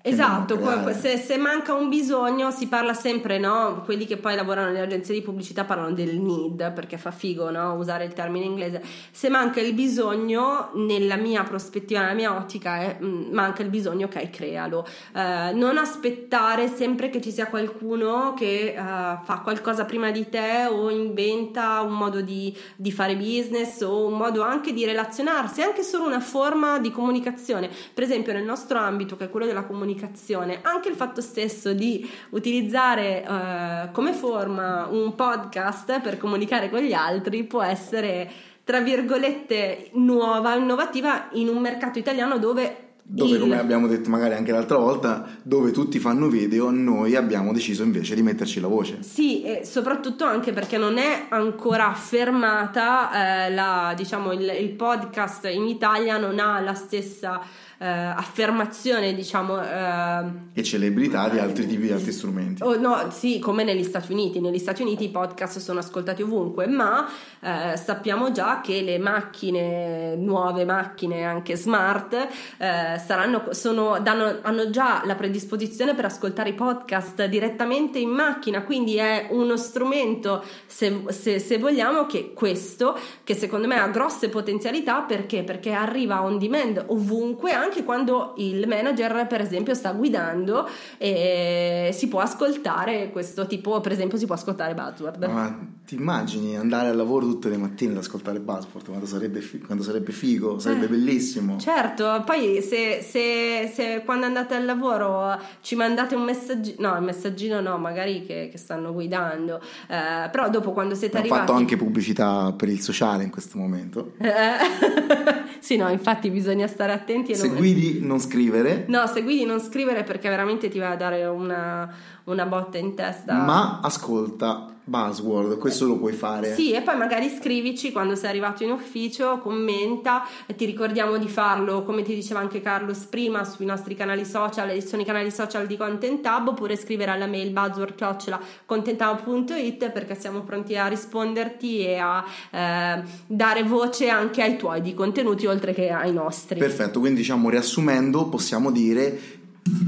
Esatto, 0.08 0.60
se, 0.94 1.18
se, 1.18 1.36
manca 1.36 1.74
un 1.74 1.90
bisogno 1.90 2.52
si 2.52 2.68
parla 2.68 2.94
sempre, 2.94 3.40
no? 3.40 3.82
Quelli 3.84 4.06
che 4.06 4.18
poi 4.18 4.36
lavorano 4.36 4.68
nelle 4.68 4.82
agenzie 4.82 5.16
di 5.16 5.24
pubblicità 5.24 5.64
parlano 5.64 5.96
del 5.96 6.20
need 6.20 6.74
perché 6.74 7.00
fa 7.00 7.10
figo 7.10 7.50
no? 7.50 7.74
usare 7.74 8.06
il 8.06 8.14
termine 8.14 8.46
inglese. 8.46 8.84
Se 9.10 9.30
manca 9.30 9.62
il 9.62 9.74
bisogno, 9.74 10.70
nella 10.76 11.16
mia 11.16 11.42
prospettiva, 11.42 12.02
nella 12.02 12.14
mia 12.14 12.36
ottica, 12.36 12.82
è, 12.82 12.98
mm, 13.02 13.34
manca 13.34 13.64
il 13.64 13.70
bisogno, 13.70 14.06
ok, 14.06 14.30
crealo. 14.30 14.86
Uh, 15.12 15.58
non 15.58 15.80
aspettare 15.80 16.68
sempre 16.68 17.10
che 17.10 17.20
ci 17.20 17.32
sia 17.32 17.48
qualcuno 17.48 18.36
che 18.38 18.76
uh, 18.78 18.82
fa 19.24 19.42
qualcosa 19.44 19.86
prima 19.86 20.12
di 20.12 20.30
te 20.30 20.68
o 20.70 20.92
inventa 20.92 21.82
un 21.82 21.98
modo 21.98 22.22
di, 22.22 22.56
di 22.76 22.92
fare 22.92 23.16
business 23.16 23.82
o 23.82 24.06
un 24.06 24.18
modo 24.18 24.44
anche 24.44 24.72
di 24.72 24.86
relazionarsi, 24.86 25.64
anche 25.64 25.82
solo 25.82 26.06
una 26.06 26.20
forma 26.20 26.78
di 26.78 26.92
comunicazione. 26.92 27.72
Per 27.92 28.04
esempio, 28.04 28.34
nel 28.34 28.44
nostro 28.44 28.78
ambito, 28.78 29.18
che 29.18 29.24
è 29.24 29.30
quello 29.32 29.48
della 29.48 29.64
comunicazione, 29.64 29.94
comunicazione, 29.96 30.60
anche 30.62 30.90
il 30.90 30.96
fatto 30.96 31.22
stesso 31.22 31.74
di 31.74 32.08
utilizzare 32.32 33.24
uh, 33.26 33.92
come 33.92 34.14
forma 34.14 34.88
un 34.90 35.16
podcast 35.16 36.02
per 36.02 36.18
comunicare 36.18 36.70
con 36.70 36.80
gli 36.80 36.94
altri 36.94 37.44
può 37.46 37.64
essere 37.64 38.30
tra 38.64 38.82
virgolette 38.82 39.90
nuova, 39.94 40.56
innovativa 40.56 41.30
in 41.34 41.48
un 41.48 41.62
mercato 41.62 42.00
italiano 42.00 42.38
dove 42.38 42.80
dove 43.08 43.38
come 43.38 43.60
abbiamo 43.60 43.86
detto 43.86 44.10
magari 44.10 44.34
anche 44.34 44.52
l'altra 44.52 44.78
volta 44.78 45.28
dove 45.44 45.70
tutti 45.70 46.00
fanno 46.00 46.28
video 46.28 46.72
noi 46.72 47.16
abbiamo 47.16 47.54
deciso 47.54 47.84
invece 47.84 48.16
di 48.16 48.24
metterci 48.24 48.60
la 48.60 48.68
voce. 48.68 49.04
Sì 49.04 49.44
e 49.44 49.64
soprattutto 49.64 50.24
anche 50.24 50.54
perché 50.54 50.80
non 50.80 50.98
è 50.98 51.28
ancora 51.30 51.90
affermata 51.90 53.46
eh, 53.46 53.54
la, 53.54 53.94
diciamo 53.96 54.32
il, 54.32 54.52
il, 54.60 54.72
podcast 54.72 55.46
in 55.54 55.68
Italia 55.68 56.18
non 56.18 56.40
ha 56.40 56.60
la 56.62 56.74
stessa 56.74 57.40
eh, 57.78 57.88
affermazione, 57.88 59.14
diciamo... 59.14 59.62
eh, 59.62 60.24
E 60.54 60.64
celebrità 60.64 61.30
di 61.30 61.40
altri 61.40 61.68
tipi 61.68 61.88
di 61.88 61.92
altri 61.92 62.12
strumenti. 62.12 62.64
Oh, 62.64 62.80
no, 62.80 63.10
sì, 63.12 63.40
come 63.40 63.64
negli 63.64 63.84
Stati 63.84 64.12
Uniti. 64.12 64.40
Negli 64.40 64.60
Stati 64.60 64.82
Uniti 64.82 65.06
i 65.06 65.10
podcast 65.10 65.60
sono 65.60 65.80
ascoltati 65.80 66.22
ovunque, 66.22 66.68
ma 66.68 67.08
eh, 67.40 67.78
sappiamo 67.78 68.32
già 68.32 68.62
che 68.62 68.82
le 68.82 68.98
macchine, 68.98 70.16
nuove 70.16 70.66
macchine 70.66 71.24
anche 71.24 71.56
smart, 71.56 72.14
eh, 72.14 72.98
saranno, 73.06 73.48
sono, 73.52 74.00
danno, 74.02 74.40
hanno 74.42 74.70
già 74.70 75.02
la 75.06 75.16
predisposizione 75.16 75.94
per 75.94 76.06
ascoltare 76.06 76.50
i 76.50 76.54
podcast 76.54 77.26
direttamente 77.26 78.00
in 78.00 78.10
macchina, 78.10 78.64
quindi 78.64 78.96
è 78.96 79.28
uno 79.32 79.58
strumento, 79.58 80.44
se, 80.66 81.04
se- 81.10 81.40
se 81.40 81.58
vogliamo, 81.58 82.06
che 82.06 82.34
questo, 82.34 82.98
che 83.24 83.36
secondo 83.36 83.68
me 83.68 83.80
ha 83.80 83.88
grosse 83.88 84.30
potenzialità, 84.30 85.02
perché? 85.02 85.44
Perché 85.44 85.72
arriva 85.72 86.24
on 86.24 86.38
demand 86.38 86.84
ovunque, 86.88 87.52
anche 87.52 87.64
quando 87.84 88.34
il 88.38 88.68
manager, 88.68 89.28
per 89.28 89.42
esempio, 89.42 89.74
sta 89.74 89.92
guidando 89.92 90.68
e 90.98 91.90
si 91.94 92.08
può 92.08 92.20
ascoltare 92.20 93.10
questo 93.12 93.46
tipo, 93.48 93.80
per 93.82 93.92
esempio, 93.92 94.18
si 94.18 94.26
può 94.26 94.36
ascoltare 94.36 94.74
Buzzword. 94.74 95.24
Ma 95.26 95.58
ti 95.86 95.96
immagini 95.96 96.58
andare 96.58 96.90
al 96.90 96.96
lavoro 96.96 97.28
tutte 97.28 97.50
le 97.50 97.58
mattine 97.58 97.92
ad 97.92 97.98
ascoltare 98.00 98.40
Buzzword 98.40 98.88
quando 98.88 99.06
sarebbe, 99.06 99.42
quando 99.66 99.84
sarebbe 99.84 100.12
figo, 100.12 100.58
sarebbe 100.60 100.86
Eh. 100.86 100.90
bellissimo. 100.90 101.58
Certo, 101.60 102.24
poi 102.26 102.62
se, 102.62 103.02
se- 103.02 103.72
se 103.74 104.02
quando 104.04 104.26
andate 104.26 104.56
al 104.56 104.66
lavoro 104.66 105.40
ci 105.62 105.76
mandate 105.76 106.16
un 106.16 106.24
messaggino, 106.24 106.90
no, 106.90 106.96
il 106.98 107.04
messaggino 107.04 107.62
no, 107.62 107.78
magari 107.78 108.26
che, 108.26 108.50
che 108.52 108.58
stanno 108.58 108.94
guidando, 108.94 109.60
eh, 109.88 110.30
però 110.30 110.50
dopo 110.50 110.72
quando 110.72 110.96
siete 110.96 111.18
Ho 111.18 111.20
arrivati... 111.20 111.42
fatto 111.42 111.54
anche 111.54 111.78
pubblicità 111.78 112.52
per 112.54 112.70
il 112.70 112.82
sociale 112.82 113.24
in 113.24 113.30
questo 113.30 113.58
momento. 113.58 114.14
Sì, 115.66 115.78
no, 115.78 115.90
infatti 115.90 116.30
bisogna 116.30 116.68
stare 116.68 116.92
attenti 116.92 117.32
e 117.32 117.36
Se 117.36 117.48
non... 117.48 117.56
guidi 117.56 118.00
non 118.00 118.20
scrivere, 118.20 118.86
No, 118.88 119.08
se 119.08 119.24
guidi 119.24 119.46
non 119.46 119.60
scrivere 119.60 120.04
perché 120.04 120.30
veramente 120.30 120.70
ti 120.70 120.78
va 120.78 120.92
a 120.92 120.96
dare 120.96 121.26
una, 121.26 121.92
una 122.26 122.46
botta 122.46 122.78
in 122.78 122.94
testa. 122.94 123.34
ma 123.34 123.80
ascolta 123.82 124.75
Buzzword, 124.88 125.58
questo 125.58 125.88
lo 125.88 125.98
puoi 125.98 126.14
fare. 126.14 126.54
Sì, 126.54 126.72
e 126.72 126.84
poi 126.84 126.96
magari 126.96 127.28
scrivici 127.28 127.92
quando 127.92 128.16
sei 128.16 128.30
arrivato 128.30 128.64
in 128.64 128.70
ufficio, 128.70 129.40
commenta, 129.40 130.28
ti 130.56 130.66
ricordiamo 130.66 131.18
di 131.18 131.28
farlo, 131.28 131.82
come 131.84 132.04
ti 132.04 132.14
diceva 132.14 132.40
anche 132.40 132.62
Carlos 132.62 133.00
prima, 133.00 133.44
sui 133.44 133.66
nostri 133.66 133.96
canali 133.96 134.26
social, 134.26 134.70
e 134.70 134.82
sono 134.82 135.02
i 135.02 135.06
canali 135.06 135.32
social 135.32 135.66
di 135.66 135.76
Content 135.76 136.24
Hub, 136.24 136.50
oppure 136.50 136.78
scrivere 136.78 137.10
alla 137.10 137.26
mail 137.26 137.50
buzzword.contenthub.it 137.50 139.90
perché 139.90 140.14
siamo 140.14 140.42
pronti 140.42 140.78
a 140.78 140.86
risponderti 140.86 141.80
e 141.80 141.98
a 141.98 142.24
eh, 142.52 143.02
dare 143.26 143.64
voce 143.64 144.10
anche 144.10 144.44
ai 144.44 144.56
tuoi 144.56 144.82
di 144.82 144.94
contenuti 144.94 145.48
oltre 145.48 145.74
che 145.74 145.90
ai 145.90 146.14
nostri. 146.14 146.60
Perfetto, 146.60 147.00
quindi 147.00 147.22
diciamo 147.22 147.50
riassumendo 147.50 148.28
possiamo 148.28 148.70
dire 148.70 149.20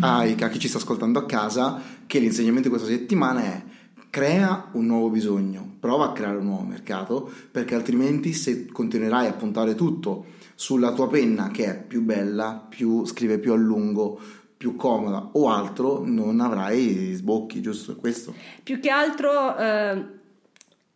ai- 0.02 0.36
a 0.40 0.50
chi 0.50 0.58
ci 0.58 0.68
sta 0.68 0.80
ascoltando 0.80 1.20
a 1.20 1.28
casa 1.28 1.80
che 2.08 2.18
l'insegnamento 2.18 2.70
di 2.70 2.76
questa 2.76 2.90
settimana 2.90 3.44
è 3.44 3.62
crea 4.18 4.70
un 4.72 4.88
nuovo 4.88 5.10
bisogno, 5.10 5.76
prova 5.80 6.06
a 6.06 6.12
creare 6.12 6.38
un 6.38 6.46
nuovo 6.46 6.64
mercato 6.64 7.32
perché 7.52 7.76
altrimenti 7.76 8.34
se 8.34 8.66
continuerai 8.66 9.28
a 9.28 9.34
puntare 9.34 9.76
tutto 9.76 10.26
sulla 10.56 10.92
tua 10.92 11.08
penna 11.08 11.52
che 11.52 11.66
è 11.66 11.80
più 11.80 12.02
bella, 12.02 12.66
più 12.68 13.06
scrive 13.06 13.38
più 13.38 13.52
a 13.52 13.56
lungo, 13.56 14.20
più 14.58 14.76
comoda 14.76 15.30
o 15.34 15.52
altro 15.52 16.02
non 16.04 16.40
avrai 16.40 17.14
sbocchi, 17.14 17.62
giusto? 17.62 17.96
Questo? 17.96 18.34
Più 18.64 18.80
che 18.80 18.90
altro, 18.90 19.56
eh, 19.56 20.06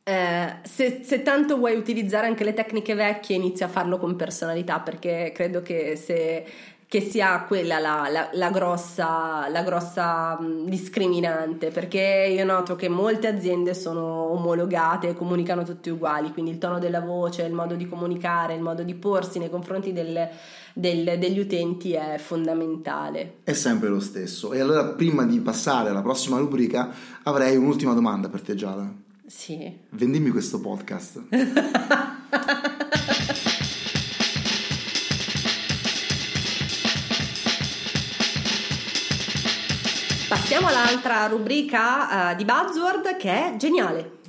eh, 0.01 0.55
se, 0.63 1.01
se 1.03 1.21
tanto 1.21 1.57
vuoi 1.57 1.75
utilizzare 1.75 2.25
anche 2.25 2.43
le 2.43 2.55
tecniche 2.55 2.95
vecchie, 2.95 3.35
inizia 3.35 3.67
a 3.67 3.69
farlo 3.69 3.99
con 3.99 4.15
personalità, 4.15 4.79
perché 4.79 5.31
credo 5.31 5.61
che, 5.61 5.95
se, 5.95 6.43
che 6.91 6.99
sia 6.99 7.41
quella 7.47 7.79
la, 7.79 8.09
la- 8.11 8.29
la 8.33 8.49
grossa, 8.49 9.47
la 9.47 9.63
grossa 9.63 10.37
mh, 10.37 10.65
discriminante, 10.67 11.69
perché 11.69 12.27
io 12.35 12.43
noto 12.43 12.75
che 12.75 12.89
molte 12.89 13.27
aziende 13.27 13.73
sono 13.73 14.03
omologate 14.33 15.07
e 15.07 15.13
comunicano 15.13 15.63
tutti 15.63 15.89
uguali, 15.89 16.33
quindi 16.33 16.51
il 16.51 16.57
tono 16.57 16.79
della 16.79 16.99
voce, 16.99 17.43
il 17.43 17.53
modo 17.53 17.75
di 17.75 17.87
comunicare, 17.87 18.55
il 18.55 18.61
modo 18.61 18.83
di 18.83 18.93
porsi 18.93 19.39
nei 19.39 19.49
confronti 19.49 19.93
del- 19.93 20.27
del- 20.73 21.15
degli 21.17 21.39
utenti 21.39 21.93
è 21.93 22.17
fondamentale. 22.17 23.35
È 23.45 23.53
sempre 23.53 23.87
lo 23.87 24.01
stesso. 24.01 24.51
E 24.51 24.59
allora 24.59 24.83
prima 24.87 25.23
di 25.23 25.39
passare 25.39 25.91
alla 25.91 26.01
prossima 26.01 26.39
rubrica 26.39 26.91
avrei 27.23 27.55
un'ultima 27.55 27.93
domanda 27.93 28.27
per 28.27 28.41
te 28.41 28.53
Giada. 28.53 28.91
Sì. 29.25 29.77
Vendimi 29.91 30.29
questo 30.29 30.59
podcast. 30.59 31.21
All'altra 40.91 41.25
rubrica 41.27 42.31
eh, 42.31 42.35
di 42.35 42.43
Buzzword 42.43 43.15
che 43.15 43.31
è 43.31 43.55
geniale. 43.55 44.19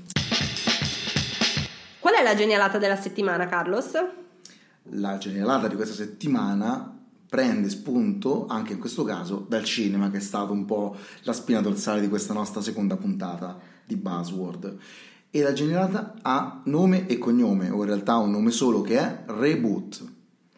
Qual 1.99 2.15
è 2.15 2.23
la 2.23 2.37
genialata 2.37 2.79
della 2.79 2.95
settimana, 2.95 3.49
Carlos? 3.49 3.91
La 4.91 5.19
genialata 5.19 5.67
di 5.67 5.75
questa 5.75 5.97
settimana 5.97 6.97
prende 7.29 7.69
spunto, 7.69 8.47
anche 8.47 8.75
in 8.75 8.79
questo 8.79 9.03
caso, 9.03 9.45
dal 9.49 9.65
cinema, 9.65 10.09
che 10.13 10.19
è 10.19 10.21
stato 10.21 10.53
un 10.53 10.65
po' 10.65 10.95
la 11.23 11.33
spina 11.33 11.61
dorsale 11.61 12.01
di 12.01 12.09
questa 12.09 12.33
nostra 12.33 12.61
seconda 12.61 12.97
puntata 12.97 13.59
di 13.85 13.97
Buzzword. 13.97 14.77
E 15.31 15.43
la 15.43 15.53
genialata 15.53 16.15
ha 16.23 16.61
nome 16.67 17.09
e 17.09 17.19
cognome, 17.19 17.71
o 17.71 17.81
in 17.81 17.87
realtà 17.87 18.19
un 18.19 18.31
nome 18.31 18.53
solo 18.53 18.83
che 18.83 19.01
è 19.01 19.25
Reboot. 19.27 20.11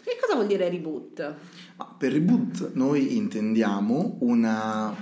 Che 0.05 0.19
cosa 0.21 0.35
vuol 0.35 0.49
dire 0.49 0.69
reboot? 0.69 1.35
Ma 1.77 1.95
per 1.97 2.13
reboot 2.13 2.73
noi 2.75 3.17
intendiamo 3.17 4.19
una 4.21 4.95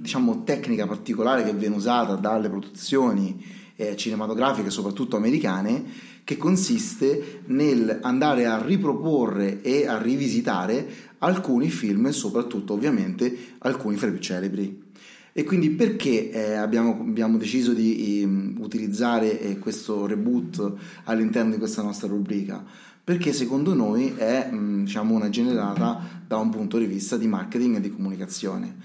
diciamo, 0.00 0.42
tecnica 0.44 0.86
particolare 0.86 1.44
che 1.44 1.52
viene 1.52 1.76
usata 1.76 2.14
dalle 2.14 2.48
produzioni 2.48 3.44
eh, 3.76 3.96
cinematografiche, 3.96 4.70
soprattutto 4.70 5.16
americane, 5.16 5.84
che 6.24 6.36
consiste 6.36 7.42
nel 7.46 7.98
andare 8.02 8.46
a 8.46 8.62
riproporre 8.62 9.62
e 9.62 9.86
a 9.86 10.00
rivisitare 10.00 10.88
alcuni 11.18 11.70
film 11.70 12.06
e 12.06 12.12
soprattutto 12.12 12.72
ovviamente 12.72 13.36
alcuni 13.58 13.96
fra 13.96 14.08
i 14.08 14.12
più 14.12 14.20
celebri. 14.20 14.88
E 15.32 15.44
quindi 15.44 15.70
perché 15.70 16.30
eh, 16.30 16.54
abbiamo, 16.54 16.90
abbiamo 17.00 17.38
deciso 17.38 17.72
di 17.72 18.20
ehm, 18.22 18.56
utilizzare 18.58 19.40
eh, 19.40 19.58
questo 19.58 20.06
reboot 20.06 20.72
all'interno 21.04 21.52
di 21.52 21.58
questa 21.58 21.82
nostra 21.82 22.08
rubrica? 22.08 22.64
Perché 23.02 23.32
secondo 23.32 23.72
noi 23.74 24.12
è 24.16 24.50
mh, 24.50 24.84
diciamo, 24.84 25.14
una 25.14 25.30
generata 25.30 26.00
da 26.26 26.36
un 26.36 26.50
punto 26.50 26.78
di 26.78 26.86
vista 26.86 27.16
di 27.16 27.28
marketing 27.28 27.76
e 27.76 27.80
di 27.80 27.90
comunicazione. 27.90 28.76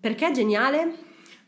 Perché 0.00 0.28
è 0.28 0.30
geniale? 0.32 0.94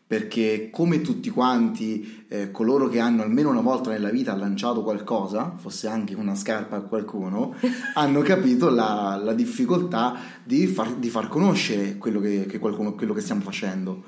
Perché 0.04 0.70
come 0.72 1.02
tutti 1.02 1.30
quanti 1.30 2.24
eh, 2.26 2.50
coloro 2.50 2.88
che 2.88 2.98
hanno 2.98 3.22
almeno 3.22 3.50
una 3.50 3.60
volta 3.60 3.90
nella 3.90 4.10
vita 4.10 4.34
lanciato 4.34 4.82
qualcosa, 4.82 5.54
fosse 5.56 5.86
anche 5.86 6.14
una 6.16 6.34
scarpa 6.34 6.76
a 6.76 6.80
qualcuno, 6.80 7.54
hanno 7.94 8.20
capito 8.22 8.68
la, 8.68 9.20
la 9.22 9.34
difficoltà 9.34 10.18
di 10.42 10.66
far, 10.66 10.94
di 10.94 11.08
far 11.10 11.28
conoscere 11.28 11.96
quello 11.96 12.18
che, 12.18 12.46
che 12.46 12.58
qualcuno- 12.58 12.94
quello 12.94 13.14
che 13.14 13.20
stiamo 13.20 13.42
facendo. 13.42 14.02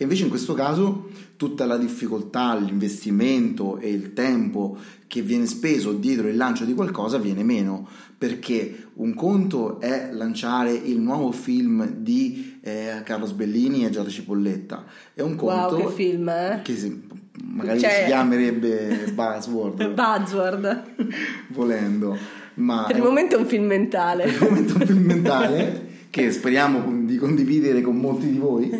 E 0.00 0.04
invece 0.04 0.22
in 0.22 0.28
questo 0.28 0.54
caso 0.54 1.08
tutta 1.34 1.66
la 1.66 1.76
difficoltà, 1.76 2.54
l'investimento 2.54 3.78
e 3.78 3.90
il 3.90 4.12
tempo 4.12 4.78
che 5.08 5.22
viene 5.22 5.46
speso 5.46 5.92
dietro 5.92 6.28
il 6.28 6.36
lancio 6.36 6.64
di 6.64 6.72
qualcosa 6.72 7.18
viene 7.18 7.42
meno, 7.42 7.88
perché 8.16 8.90
un 8.94 9.14
conto 9.14 9.80
è 9.80 10.10
lanciare 10.12 10.72
il 10.72 11.00
nuovo 11.00 11.32
film 11.32 11.84
di 11.84 12.57
eh, 12.68 13.02
Carlos 13.04 13.32
Bellini 13.32 13.84
e 13.86 13.90
Giada 13.90 14.08
Cipolletta, 14.10 14.84
e 15.14 15.22
un 15.22 15.36
Wow, 15.38 15.68
conto 15.70 15.86
che 15.88 15.92
film, 15.94 16.28
eh? 16.28 16.60
che 16.62 16.76
si- 16.76 17.02
magari 17.44 17.80
Cioè- 17.80 18.00
si 18.00 18.04
chiamerebbe 18.06 19.10
Buzzword 19.14 19.92
Buzzword. 19.94 20.82
volendo, 21.48 22.16
ma 22.54 22.84
Per 22.86 22.96
è 22.96 22.98
il 22.98 23.04
momento 23.04 23.36
è 23.36 23.38
un 23.38 23.46
film 23.46 23.64
mentale. 23.66 24.24
per 24.24 24.32
il 24.34 24.40
momento 24.42 24.74
un 24.74 24.86
film 24.86 25.04
mentale 25.04 25.86
che 26.10 26.30
speriamo 26.32 27.04
di 27.04 27.16
condividere 27.16 27.80
con 27.80 27.96
molti 27.96 28.30
di 28.30 28.38
voi. 28.38 28.70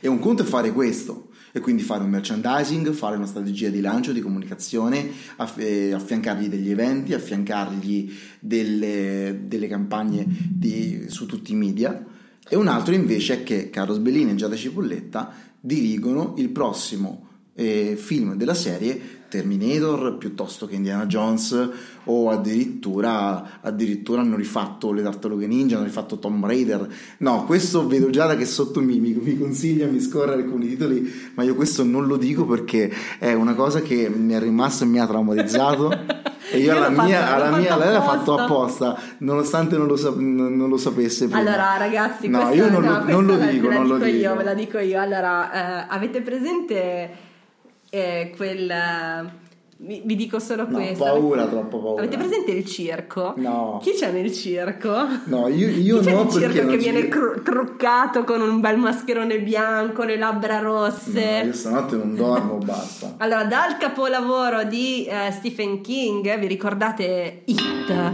E 0.00 0.08
un 0.08 0.18
conto 0.18 0.42
è 0.42 0.46
fare 0.46 0.70
questo, 0.72 1.28
e 1.50 1.60
quindi 1.60 1.82
fare 1.82 2.04
un 2.04 2.10
merchandising, 2.10 2.92
fare 2.92 3.16
una 3.16 3.24
strategia 3.26 3.70
di 3.70 3.80
lancio, 3.80 4.12
di 4.12 4.20
comunicazione, 4.20 5.08
aff- 5.36 5.58
eh, 5.58 5.92
affiancargli 5.92 6.46
degli 6.48 6.70
eventi, 6.70 7.14
affiancargli 7.14 8.12
delle, 8.38 9.44
delle 9.46 9.66
campagne 9.66 10.26
di- 10.28 11.04
su 11.08 11.24
tutti 11.26 11.52
i 11.52 11.56
media. 11.56 12.04
E 12.48 12.56
un 12.56 12.68
altro 12.68 12.94
invece 12.94 13.40
è 13.40 13.42
che 13.42 13.70
Carlos 13.70 13.98
Bellini 13.98 14.32
e 14.32 14.34
Giada 14.34 14.56
Cipolletta 14.56 15.32
dirigono 15.60 16.34
il 16.36 16.50
prossimo 16.50 17.28
eh, 17.54 17.94
film 17.96 18.34
della 18.34 18.54
serie 18.54 19.22
Terminator 19.28 20.16
piuttosto 20.16 20.66
che 20.66 20.76
Indiana 20.76 21.06
Jones 21.06 21.68
o 22.04 22.30
addirittura, 22.30 23.58
addirittura 23.62 24.20
hanno 24.20 24.36
rifatto 24.36 24.92
le 24.92 25.02
tartarughe 25.02 25.46
ninja, 25.48 25.76
hanno 25.76 25.86
rifatto 25.86 26.18
Tomb 26.18 26.44
Raider. 26.46 26.86
No, 27.18 27.44
questo 27.44 27.86
vedo 27.88 28.10
già 28.10 28.26
da 28.26 28.36
che 28.36 28.44
sotto 28.44 28.80
mi, 28.80 29.00
mi, 29.00 29.12
mi 29.20 29.36
consiglia, 29.36 29.86
mi 29.86 30.00
scorre 30.00 30.34
alcuni 30.34 30.68
titoli, 30.68 31.10
ma 31.34 31.42
io 31.42 31.56
questo 31.56 31.82
non 31.82 32.06
lo 32.06 32.16
dico 32.16 32.44
perché 32.46 32.92
è 33.18 33.32
una 33.32 33.54
cosa 33.54 33.80
che 33.82 34.08
mi 34.08 34.34
è 34.34 34.38
rimasta 34.38 34.84
e 34.84 34.88
mi 34.88 35.00
ha 35.00 35.06
traumatizzato. 35.06 36.32
E 36.50 36.58
io, 36.58 36.72
Io 36.72 36.76
alla 36.76 36.90
mia, 36.90 37.20
fatto- 37.20 37.34
alla 37.42 37.56
mia 37.56 37.76
lei 37.78 37.90
l'ha 37.92 38.02
fatto 38.02 38.36
apposta. 38.36 38.96
nonostante 39.20 39.78
non 39.78 39.86
lo, 39.86 39.96
sap- 39.96 40.18
non 40.18 40.68
lo 40.68 40.76
sapesse 40.76 41.24
prima. 41.24 41.40
Allora, 41.40 41.78
ragazzi, 41.78 42.28
no, 42.28 42.52
io 42.52 42.68
non, 42.70 42.82
no, 42.84 43.02
lo, 43.02 43.10
non 43.10 43.26
lo 43.26 43.36
dico, 43.38 43.66
ve 43.68 43.74
la 43.74 43.80
non 43.80 43.88
lo 43.88 43.94
dico 43.94 44.04
dico. 44.04 44.18
io, 44.18 44.36
ve 44.36 44.44
la 44.44 44.54
dico 44.54 44.78
io. 44.78 45.00
Allora, 45.00 45.82
eh, 45.82 45.86
avete 45.88 46.20
presente 46.20 47.10
eh, 47.94 48.32
quel 48.36 48.70
eh, 48.70 49.42
vi, 49.76 50.02
vi 50.04 50.16
dico 50.16 50.38
solo 50.38 50.66
No, 50.68 50.76
questo. 50.78 51.04
paura, 51.04 51.42
Avete- 51.42 51.56
troppo 51.56 51.78
paura. 51.82 52.02
Avete 52.02 52.16
presente 52.16 52.50
il 52.52 52.64
circo? 52.64 53.34
No. 53.36 53.80
Chi 53.82 53.92
c'è 53.92 54.10
nel 54.12 54.32
circo? 54.32 54.92
No, 55.26 55.48
io, 55.48 55.68
io 55.68 55.98
Chi 55.98 56.06
c'è 56.06 56.12
no 56.12 56.22
nel 56.24 56.26
perché 56.32 56.40
circo 56.52 56.62
non 56.62 56.70
che 56.76 56.82
ci- 56.82 56.90
viene 56.90 57.08
cru- 57.08 57.42
truccato 57.42 58.24
con 58.24 58.40
un 58.40 58.60
bel 58.60 58.78
mascherone 58.78 59.40
bianco, 59.40 60.04
le 60.04 60.16
labbra 60.16 60.58
rosse? 60.60 61.40
No, 61.42 61.46
io 61.46 61.52
stanotte 61.52 61.96
non 61.96 62.14
dormo, 62.14 62.58
basta. 62.58 63.14
Allora, 63.18 63.44
dal 63.44 63.76
capolavoro 63.76 64.64
di 64.64 65.04
eh, 65.06 65.30
Stephen 65.32 65.80
King, 65.82 66.38
vi 66.38 66.46
ricordate 66.46 67.42
It? 67.44 68.12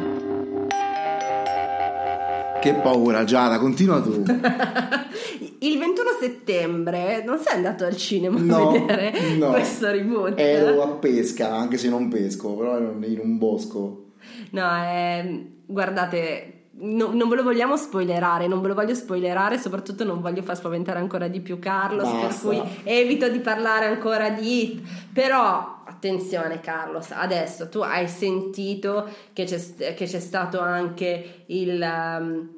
Che 2.61 2.75
paura, 2.75 3.25
Giada, 3.25 3.59
continua 3.59 4.01
tu. 4.01 4.23
Il 5.63 5.79
21 5.79 6.09
settembre 6.19 7.23
non 7.25 7.39
sei 7.39 7.57
andato 7.57 7.85
al 7.85 7.95
cinema 7.97 8.39
No, 8.41 8.71
a 8.71 8.73
vedere 8.73 9.37
no. 9.37 9.51
questo 9.51 9.91
reboot? 9.91 10.39
Ero 10.39 10.83
a 10.83 10.89
pesca, 10.89 11.55
anche 11.55 11.77
se 11.77 11.89
non 11.91 12.09
pesco, 12.09 12.55
però 12.55 12.77
ero 12.77 12.97
in 13.03 13.19
un 13.23 13.37
bosco. 13.37 14.05
No, 14.53 14.83
eh, 14.85 15.47
guardate, 15.67 16.69
no- 16.79 17.11
non 17.13 17.29
ve 17.29 17.37
lo 17.37 17.43
vogliamo 17.43 17.77
spoilerare, 17.77 18.47
non 18.47 18.63
ve 18.63 18.69
lo 18.69 18.75
voglio 18.75 18.95
spoilerare, 18.95 19.59
soprattutto 19.59 20.03
non 20.03 20.23
voglio 20.23 20.41
far 20.43 20.57
spaventare 20.57 20.99
ancora 20.99 21.29
di 21.29 21.41
più 21.41 21.59
Carlos, 21.59 22.09
per 22.09 22.21
Basta. 22.21 22.49
cui 22.49 22.63
evito 22.85 23.29
di 23.29 23.41
parlare 23.41 23.85
ancora 23.85 24.31
di 24.31 24.63
It. 24.63 24.81
Però, 25.13 25.83
attenzione 25.85 26.61
Carlos, 26.61 27.11
adesso 27.11 27.69
tu 27.69 27.81
hai 27.81 28.09
sentito 28.09 29.07
che 29.35 29.45
c'è, 29.45 29.95
che 29.95 30.07
c'è 30.07 30.21
stato 30.21 30.59
anche 30.59 31.43
il... 31.49 31.81
um, 32.19 32.49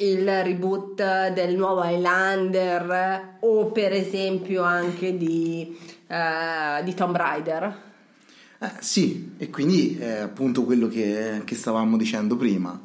il 0.00 0.24
reboot 0.24 1.32
del 1.32 1.54
nuovo 1.56 1.82
Highlander 1.84 3.36
o 3.40 3.70
per 3.70 3.92
esempio 3.92 4.62
anche 4.62 5.16
di, 5.16 5.76
eh, 6.06 6.82
di 6.84 6.94
Tomb 6.94 7.16
Raider 7.16 7.88
Eh, 8.62 8.70
sì, 8.80 9.32
e 9.38 9.48
quindi 9.48 9.96
è 9.98 10.18
appunto 10.18 10.64
quello 10.64 10.88
che, 10.88 11.42
che 11.44 11.54
stavamo 11.54 11.96
dicendo 11.96 12.36
prima. 12.36 12.78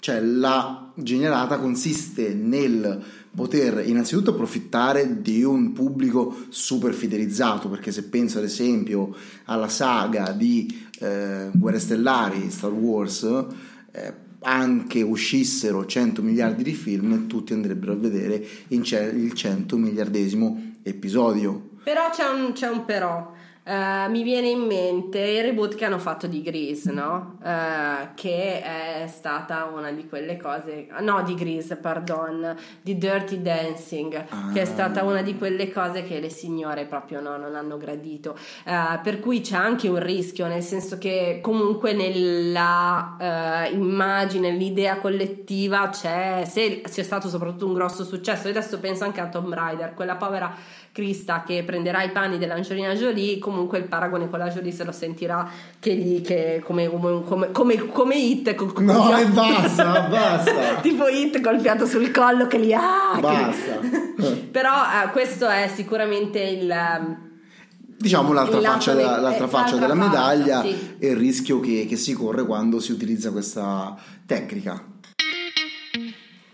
Cioè 0.00 0.20
la 0.20 0.90
generata 0.94 1.58
consiste 1.58 2.34
nel 2.34 3.00
poter 3.34 3.86
innanzitutto 3.86 4.30
approfittare 4.30 5.20
di 5.20 5.44
un 5.44 5.72
pubblico 5.72 6.46
super 6.48 6.94
fidelizzato, 6.94 7.68
perché 7.68 7.92
se 7.92 8.04
penso 8.04 8.38
ad 8.38 8.44
esempio 8.44 9.14
alla 9.44 9.68
saga 9.68 10.32
di 10.32 10.88
eh, 11.00 11.50
Guerre 11.52 11.78
Stellari, 11.78 12.50
Star 12.50 12.72
Wars, 12.72 13.22
eh, 13.92 14.28
anche 14.42 15.02
uscissero 15.02 15.84
100 15.84 16.22
miliardi 16.22 16.62
di 16.62 16.72
film, 16.72 17.26
tutti 17.26 17.52
andrebbero 17.52 17.92
a 17.92 17.96
vedere 17.96 18.44
il 18.68 19.32
100 19.32 19.76
miliardesimo 19.76 20.76
episodio. 20.82 21.68
Però 21.82 22.10
c'è 22.10 22.24
un, 22.28 22.52
c'è 22.52 22.68
un 22.68 22.84
però. 22.84 23.32
Eh, 23.70 24.08
mi 24.08 24.24
viene 24.24 24.48
in 24.48 24.62
mente 24.62 25.20
il 25.20 25.44
reboot 25.44 25.76
che 25.76 25.84
hanno 25.84 26.00
fatto 26.00 26.26
di 26.26 26.42
Grease, 26.42 26.90
no? 26.90 27.36
Eh, 27.44 28.08
che 28.16 28.62
è 28.62 29.04
stata 29.06 29.70
una 29.72 29.92
di 29.92 30.08
quelle 30.08 30.36
cose, 30.36 30.88
no, 30.98 31.22
di 31.22 31.36
Grease, 31.36 31.76
pardon, 31.76 32.56
di 32.82 32.98
Dirty 32.98 33.40
Dancing, 33.40 34.24
Ah. 34.28 34.50
che 34.52 34.62
è 34.62 34.64
stata 34.64 35.04
una 35.04 35.22
di 35.22 35.36
quelle 35.38 35.70
cose 35.70 36.02
che 36.02 36.18
le 36.18 36.30
signore 36.30 36.84
proprio 36.84 37.20
no, 37.20 37.36
non 37.36 37.54
hanno 37.54 37.76
gradito. 37.76 38.36
Eh, 38.64 38.98
per 39.04 39.20
cui 39.20 39.40
c'è 39.40 39.54
anche 39.54 39.86
un 39.86 40.02
rischio, 40.02 40.48
nel 40.48 40.62
senso 40.62 40.98
che 40.98 41.38
comunque 41.40 41.92
nella 41.92 43.68
immagine, 43.70 44.50
l'idea 44.50 44.96
collettiva 44.98 45.88
c'è, 45.90 46.42
se 46.44 46.80
c'è 46.80 47.02
stato 47.04 47.28
soprattutto 47.28 47.66
un 47.66 47.74
grosso 47.74 48.02
successo, 48.02 48.48
adesso 48.48 48.80
penso 48.80 49.04
anche 49.04 49.20
a 49.20 49.28
Tomb 49.28 49.52
Raider, 49.52 49.94
quella 49.94 50.16
povera 50.16 50.52
Krista 50.92 51.44
che 51.46 51.62
prenderà 51.62 52.02
i 52.02 52.10
panni 52.10 52.36
dell'Angelina 52.36 52.94
Jolie, 52.94 53.38
comunque 53.38 53.58
il 53.76 53.84
paragone 53.84 54.28
con 54.30 54.38
la 54.38 54.48
Jolie 54.48 54.72
se 54.72 54.84
lo 54.84 54.92
sentirà 54.92 55.48
che 55.78 55.94
gli, 55.94 56.20
che 56.22 56.62
come, 56.64 56.88
come, 56.88 57.50
come, 57.50 57.76
come, 57.86 58.14
Hit, 58.16 58.54
col- 58.54 58.72
col 58.72 58.84
No, 58.84 59.16
e 59.16 59.26
basta, 59.26 60.00
basta. 60.08 60.52
tipo 60.82 61.08
Hit 61.08 61.40
col 61.40 61.60
fiato 61.60 61.86
sul 61.86 62.10
collo 62.10 62.46
che 62.46 62.58
li 62.58 62.72
ha. 62.72 63.12
che- 63.14 63.20
Basta. 63.20 63.78
Però 64.50 64.72
eh, 64.72 65.10
questo 65.12 65.48
è 65.48 65.70
sicuramente 65.74 66.40
il... 66.40 66.70
ehm, 66.70 67.28
Diciamo 68.00 68.32
l'altra 68.32 68.60
faccia, 68.62 68.94
della, 68.94 69.18
eh, 69.18 69.20
l'altra 69.20 69.46
faccia 69.46 69.76
l'altra 69.76 69.94
della 69.94 70.06
medaglia 70.08 70.62
sì. 70.62 70.96
e 70.98 71.08
il 71.08 71.16
rischio 71.16 71.60
che, 71.60 71.84
che 71.86 71.96
si 71.96 72.14
corre 72.14 72.46
quando 72.46 72.80
si 72.80 72.92
utilizza 72.92 73.30
questa 73.30 73.94
tecnica. 74.24 74.82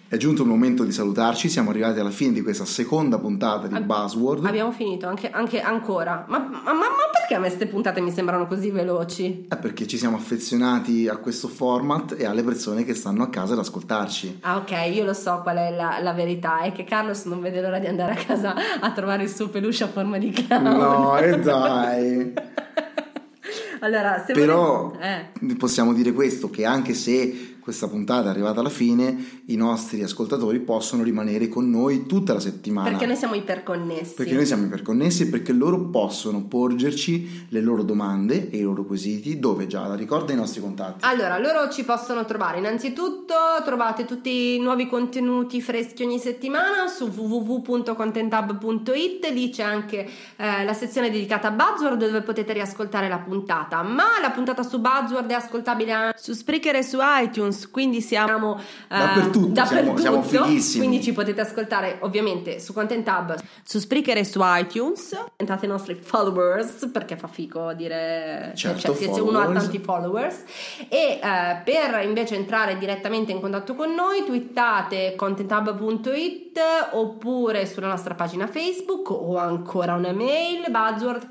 È 0.09 0.16
giunto 0.19 0.42
il 0.42 0.49
momento 0.49 0.85
di 0.85 0.92
salutarci, 0.92 1.49
siamo 1.49 1.71
arrivati 1.71 1.99
alla 1.99 2.11
fine 2.11 2.33
di 2.33 2.40
questa 2.40 2.64
seconda 2.64 3.19
puntata 3.19 3.66
di 3.66 3.75
Ab- 3.75 3.85
Buzzword. 3.87 4.45
Abbiamo 4.45 4.71
finito 4.71 5.09
anche, 5.09 5.31
anche 5.31 5.61
ancora. 5.61 6.25
Ma, 6.29 6.38
ma- 6.38 6.62
ma- 6.73 6.85
perché 7.12 7.35
a 7.35 7.40
me 7.40 7.47
queste 7.49 7.66
puntate 7.66 8.01
mi 8.01 8.12
sembrano 8.12 8.47
così 8.47 8.71
veloci? 8.71 9.47
È 9.49 9.57
perché 9.57 9.85
ci 9.88 9.99
siamo 9.99 10.14
affezionati 10.16 11.09
a 11.09 11.16
questo 11.16 11.49
format 11.49 12.14
e 12.16 12.25
alle 12.25 12.45
persone 12.45 12.85
che 12.85 12.95
stanno 12.95 13.25
a 13.25 13.29
casa 13.31 13.55
ad 13.55 13.59
ascoltarci. 13.59 14.38
Ah, 14.42 14.59
ok, 14.59 14.95
io 14.95 15.03
lo 15.05 15.12
so 15.12 15.40
qual 15.42 15.57
è 15.57 15.75
la, 15.75 15.99
la 16.01 16.12
verità: 16.12 16.61
è 16.61 16.71
che 16.71 16.85
Carlos 16.85 17.25
non 17.25 17.40
vede 17.40 17.61
l'ora 17.61 17.81
di 17.81 17.87
andare 17.87 18.12
a 18.12 18.25
casa 18.25 18.55
a 18.79 18.92
trovare 18.92 19.25
il 19.25 19.29
suo 19.35 19.49
peluche 19.49 19.83
a 19.83 19.88
forma 19.88 20.19
di 20.19 20.31
clown. 20.31 20.62
No, 20.62 21.19
e 21.19 21.40
dai! 21.40 22.33
allora, 23.81 24.23
se 24.25 24.33
Però 24.35 24.90
volete- 24.90 25.33
eh. 25.40 25.55
possiamo 25.57 25.92
dire 25.92 26.12
questo, 26.12 26.49
che 26.49 26.64
anche 26.64 26.95
se 26.95 27.56
questa 27.66 27.88
puntata 27.88 28.29
è 28.29 28.31
arrivata 28.31 28.61
alla 28.61 28.68
fine, 28.68 29.42
i 29.46 29.57
nostri 29.57 30.00
ascoltatori 30.00 30.61
possono 30.61 31.02
rimanere 31.02 31.48
con 31.48 31.68
noi 31.68 32.07
tutta 32.07 32.33
la 32.33 32.38
settimana. 32.38 32.90
Perché 32.90 33.07
noi 33.07 33.16
siamo 33.16 33.35
iperconnessi. 33.35 34.14
Perché 34.14 34.35
noi 34.35 34.46
siamo 34.46 34.66
iperconnessi 34.66 35.24
e 35.24 35.26
perché 35.26 35.52
loro 35.52 35.87
possono 35.87 36.44
porgerci 36.44 37.46
le 37.48 37.61
loro 37.61 37.83
domande 37.83 38.50
e 38.50 38.59
i 38.59 38.62
loro 38.62 38.85
quesiti 38.85 39.40
dove 39.40 39.66
Giada 39.66 39.96
ricorda 39.96 40.33
i 40.33 40.37
nostri 40.37 40.61
contatti. 40.61 41.05
Allora, 41.05 41.38
loro 41.38 41.68
ci 41.68 41.83
possono 41.83 42.24
trovare 42.24 42.59
innanzitutto, 42.59 43.35
trovate 43.64 44.05
tutti 44.05 44.55
i 44.55 44.61
nuovi 44.61 44.87
contenuti 44.87 45.61
freschi 45.61 46.05
ogni 46.05 46.20
settimana 46.20 46.87
su 46.87 47.09
www.contenthub.it, 47.09 49.26
lì 49.33 49.50
c'è 49.50 49.64
anche 49.64 50.09
eh, 50.37 50.62
la 50.62 50.72
sezione 50.72 51.11
dedicata 51.11 51.48
a 51.48 51.50
Buzzword 51.50 51.98
dove 51.98 52.22
potete 52.22 52.52
riascoltare 52.52 53.09
la 53.09 53.18
puntata, 53.18 53.83
ma 53.83 54.20
la 54.22 54.31
puntata 54.31 54.62
su 54.62 54.79
Buzzword 54.79 55.29
è 55.29 55.35
ascoltabile 55.35 55.90
anche 55.90 56.16
su 56.16 56.33
Spreaker 56.33 56.76
e 56.76 56.85
su 56.85 56.98
iTunes, 57.00 57.56
quindi 57.71 58.01
siamo 58.01 58.59
eh, 58.59 58.62
Dappertutto, 58.88 59.64
siamo- 59.64 59.97
siamo 59.97 60.23
fighissimi. 60.23 60.87
quindi 60.87 61.05
ci 61.05 61.12
potete 61.12 61.40
ascoltare 61.40 61.99
ovviamente 62.01 62.59
su 62.61 62.73
Content 62.73 63.07
Hub, 63.09 63.37
su 63.62 63.79
Spreaker 63.79 64.19
e 64.19 64.25
su 64.25 64.40
iTunes, 64.42 65.11
diventate 65.37 65.66
i 65.66 65.69
nostri 65.69 65.95
followers 65.95 66.90
perché 66.92 67.16
fa 67.16 67.29
fico 67.29 67.73
dire 67.73 68.53
Certo, 68.55 68.95
cioè, 68.95 69.12
se 69.12 69.21
uno 69.21 69.38
ha 69.40 69.47
tanti 69.51 69.79
followers. 69.79 70.42
E 70.88 71.21
eh, 71.23 71.61
per 71.64 72.03
invece 72.05 72.35
entrare 72.37 72.79
direttamente 72.79 73.33
in 73.33 73.40
contatto 73.40 73.75
con 73.75 73.92
noi 73.95 74.25
twittate 74.25 75.14
contenthub.it 75.16 76.59
oppure 76.92 77.66
sulla 77.66 77.88
nostra 77.88 78.14
pagina 78.14 78.47
Facebook 78.47 79.11
o 79.11 79.37
ancora 79.37 79.95
una 79.95 80.12
mail 80.12 80.64
buzzword 80.71 81.31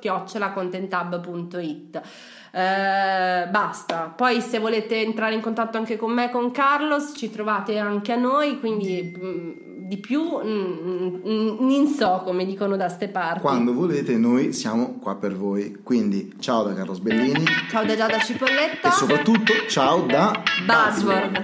contenthub.it 0.54 2.02
Eh, 2.56 3.48
basta. 3.50 4.14
Poi 4.16 4.40
se 4.40 4.60
volete 4.60 5.02
entrare 5.02 5.34
in 5.34 5.42
contatto 5.42 5.76
anche 5.76 5.98
con 5.98 6.14
me 6.14 6.32
con 6.32 6.52
Carlos 6.52 7.12
ci 7.14 7.30
trovate 7.30 7.78
anche 7.78 8.14
a 8.14 8.16
noi 8.16 8.62
quindi 8.62 9.14
mm, 9.14 9.52
di 9.88 9.98
più 9.98 10.22
mm, 10.22 11.16
mm, 11.28 11.58
non 11.60 11.88
so 11.88 12.22
come 12.24 12.46
dicono 12.46 12.78
da 12.78 12.88
ste 12.88 13.10
parti. 13.10 13.42
Quando 13.42 13.74
volete 13.74 14.16
noi 14.16 14.54
siamo 14.54 15.00
qua 15.02 15.16
per 15.16 15.36
voi. 15.36 15.80
Quindi 15.84 16.34
ciao 16.40 16.64
da 16.64 16.74
Carlos 16.74 17.00
Bellini. 17.00 17.44
Ciao 17.70 17.84
da 17.84 17.94
Giada 17.94 18.20
Cipolletta. 18.20 18.88
E 18.88 18.92
soprattutto 18.92 19.52
ciao 19.68 20.06
da 20.06 20.42
Buzzword 20.66 21.44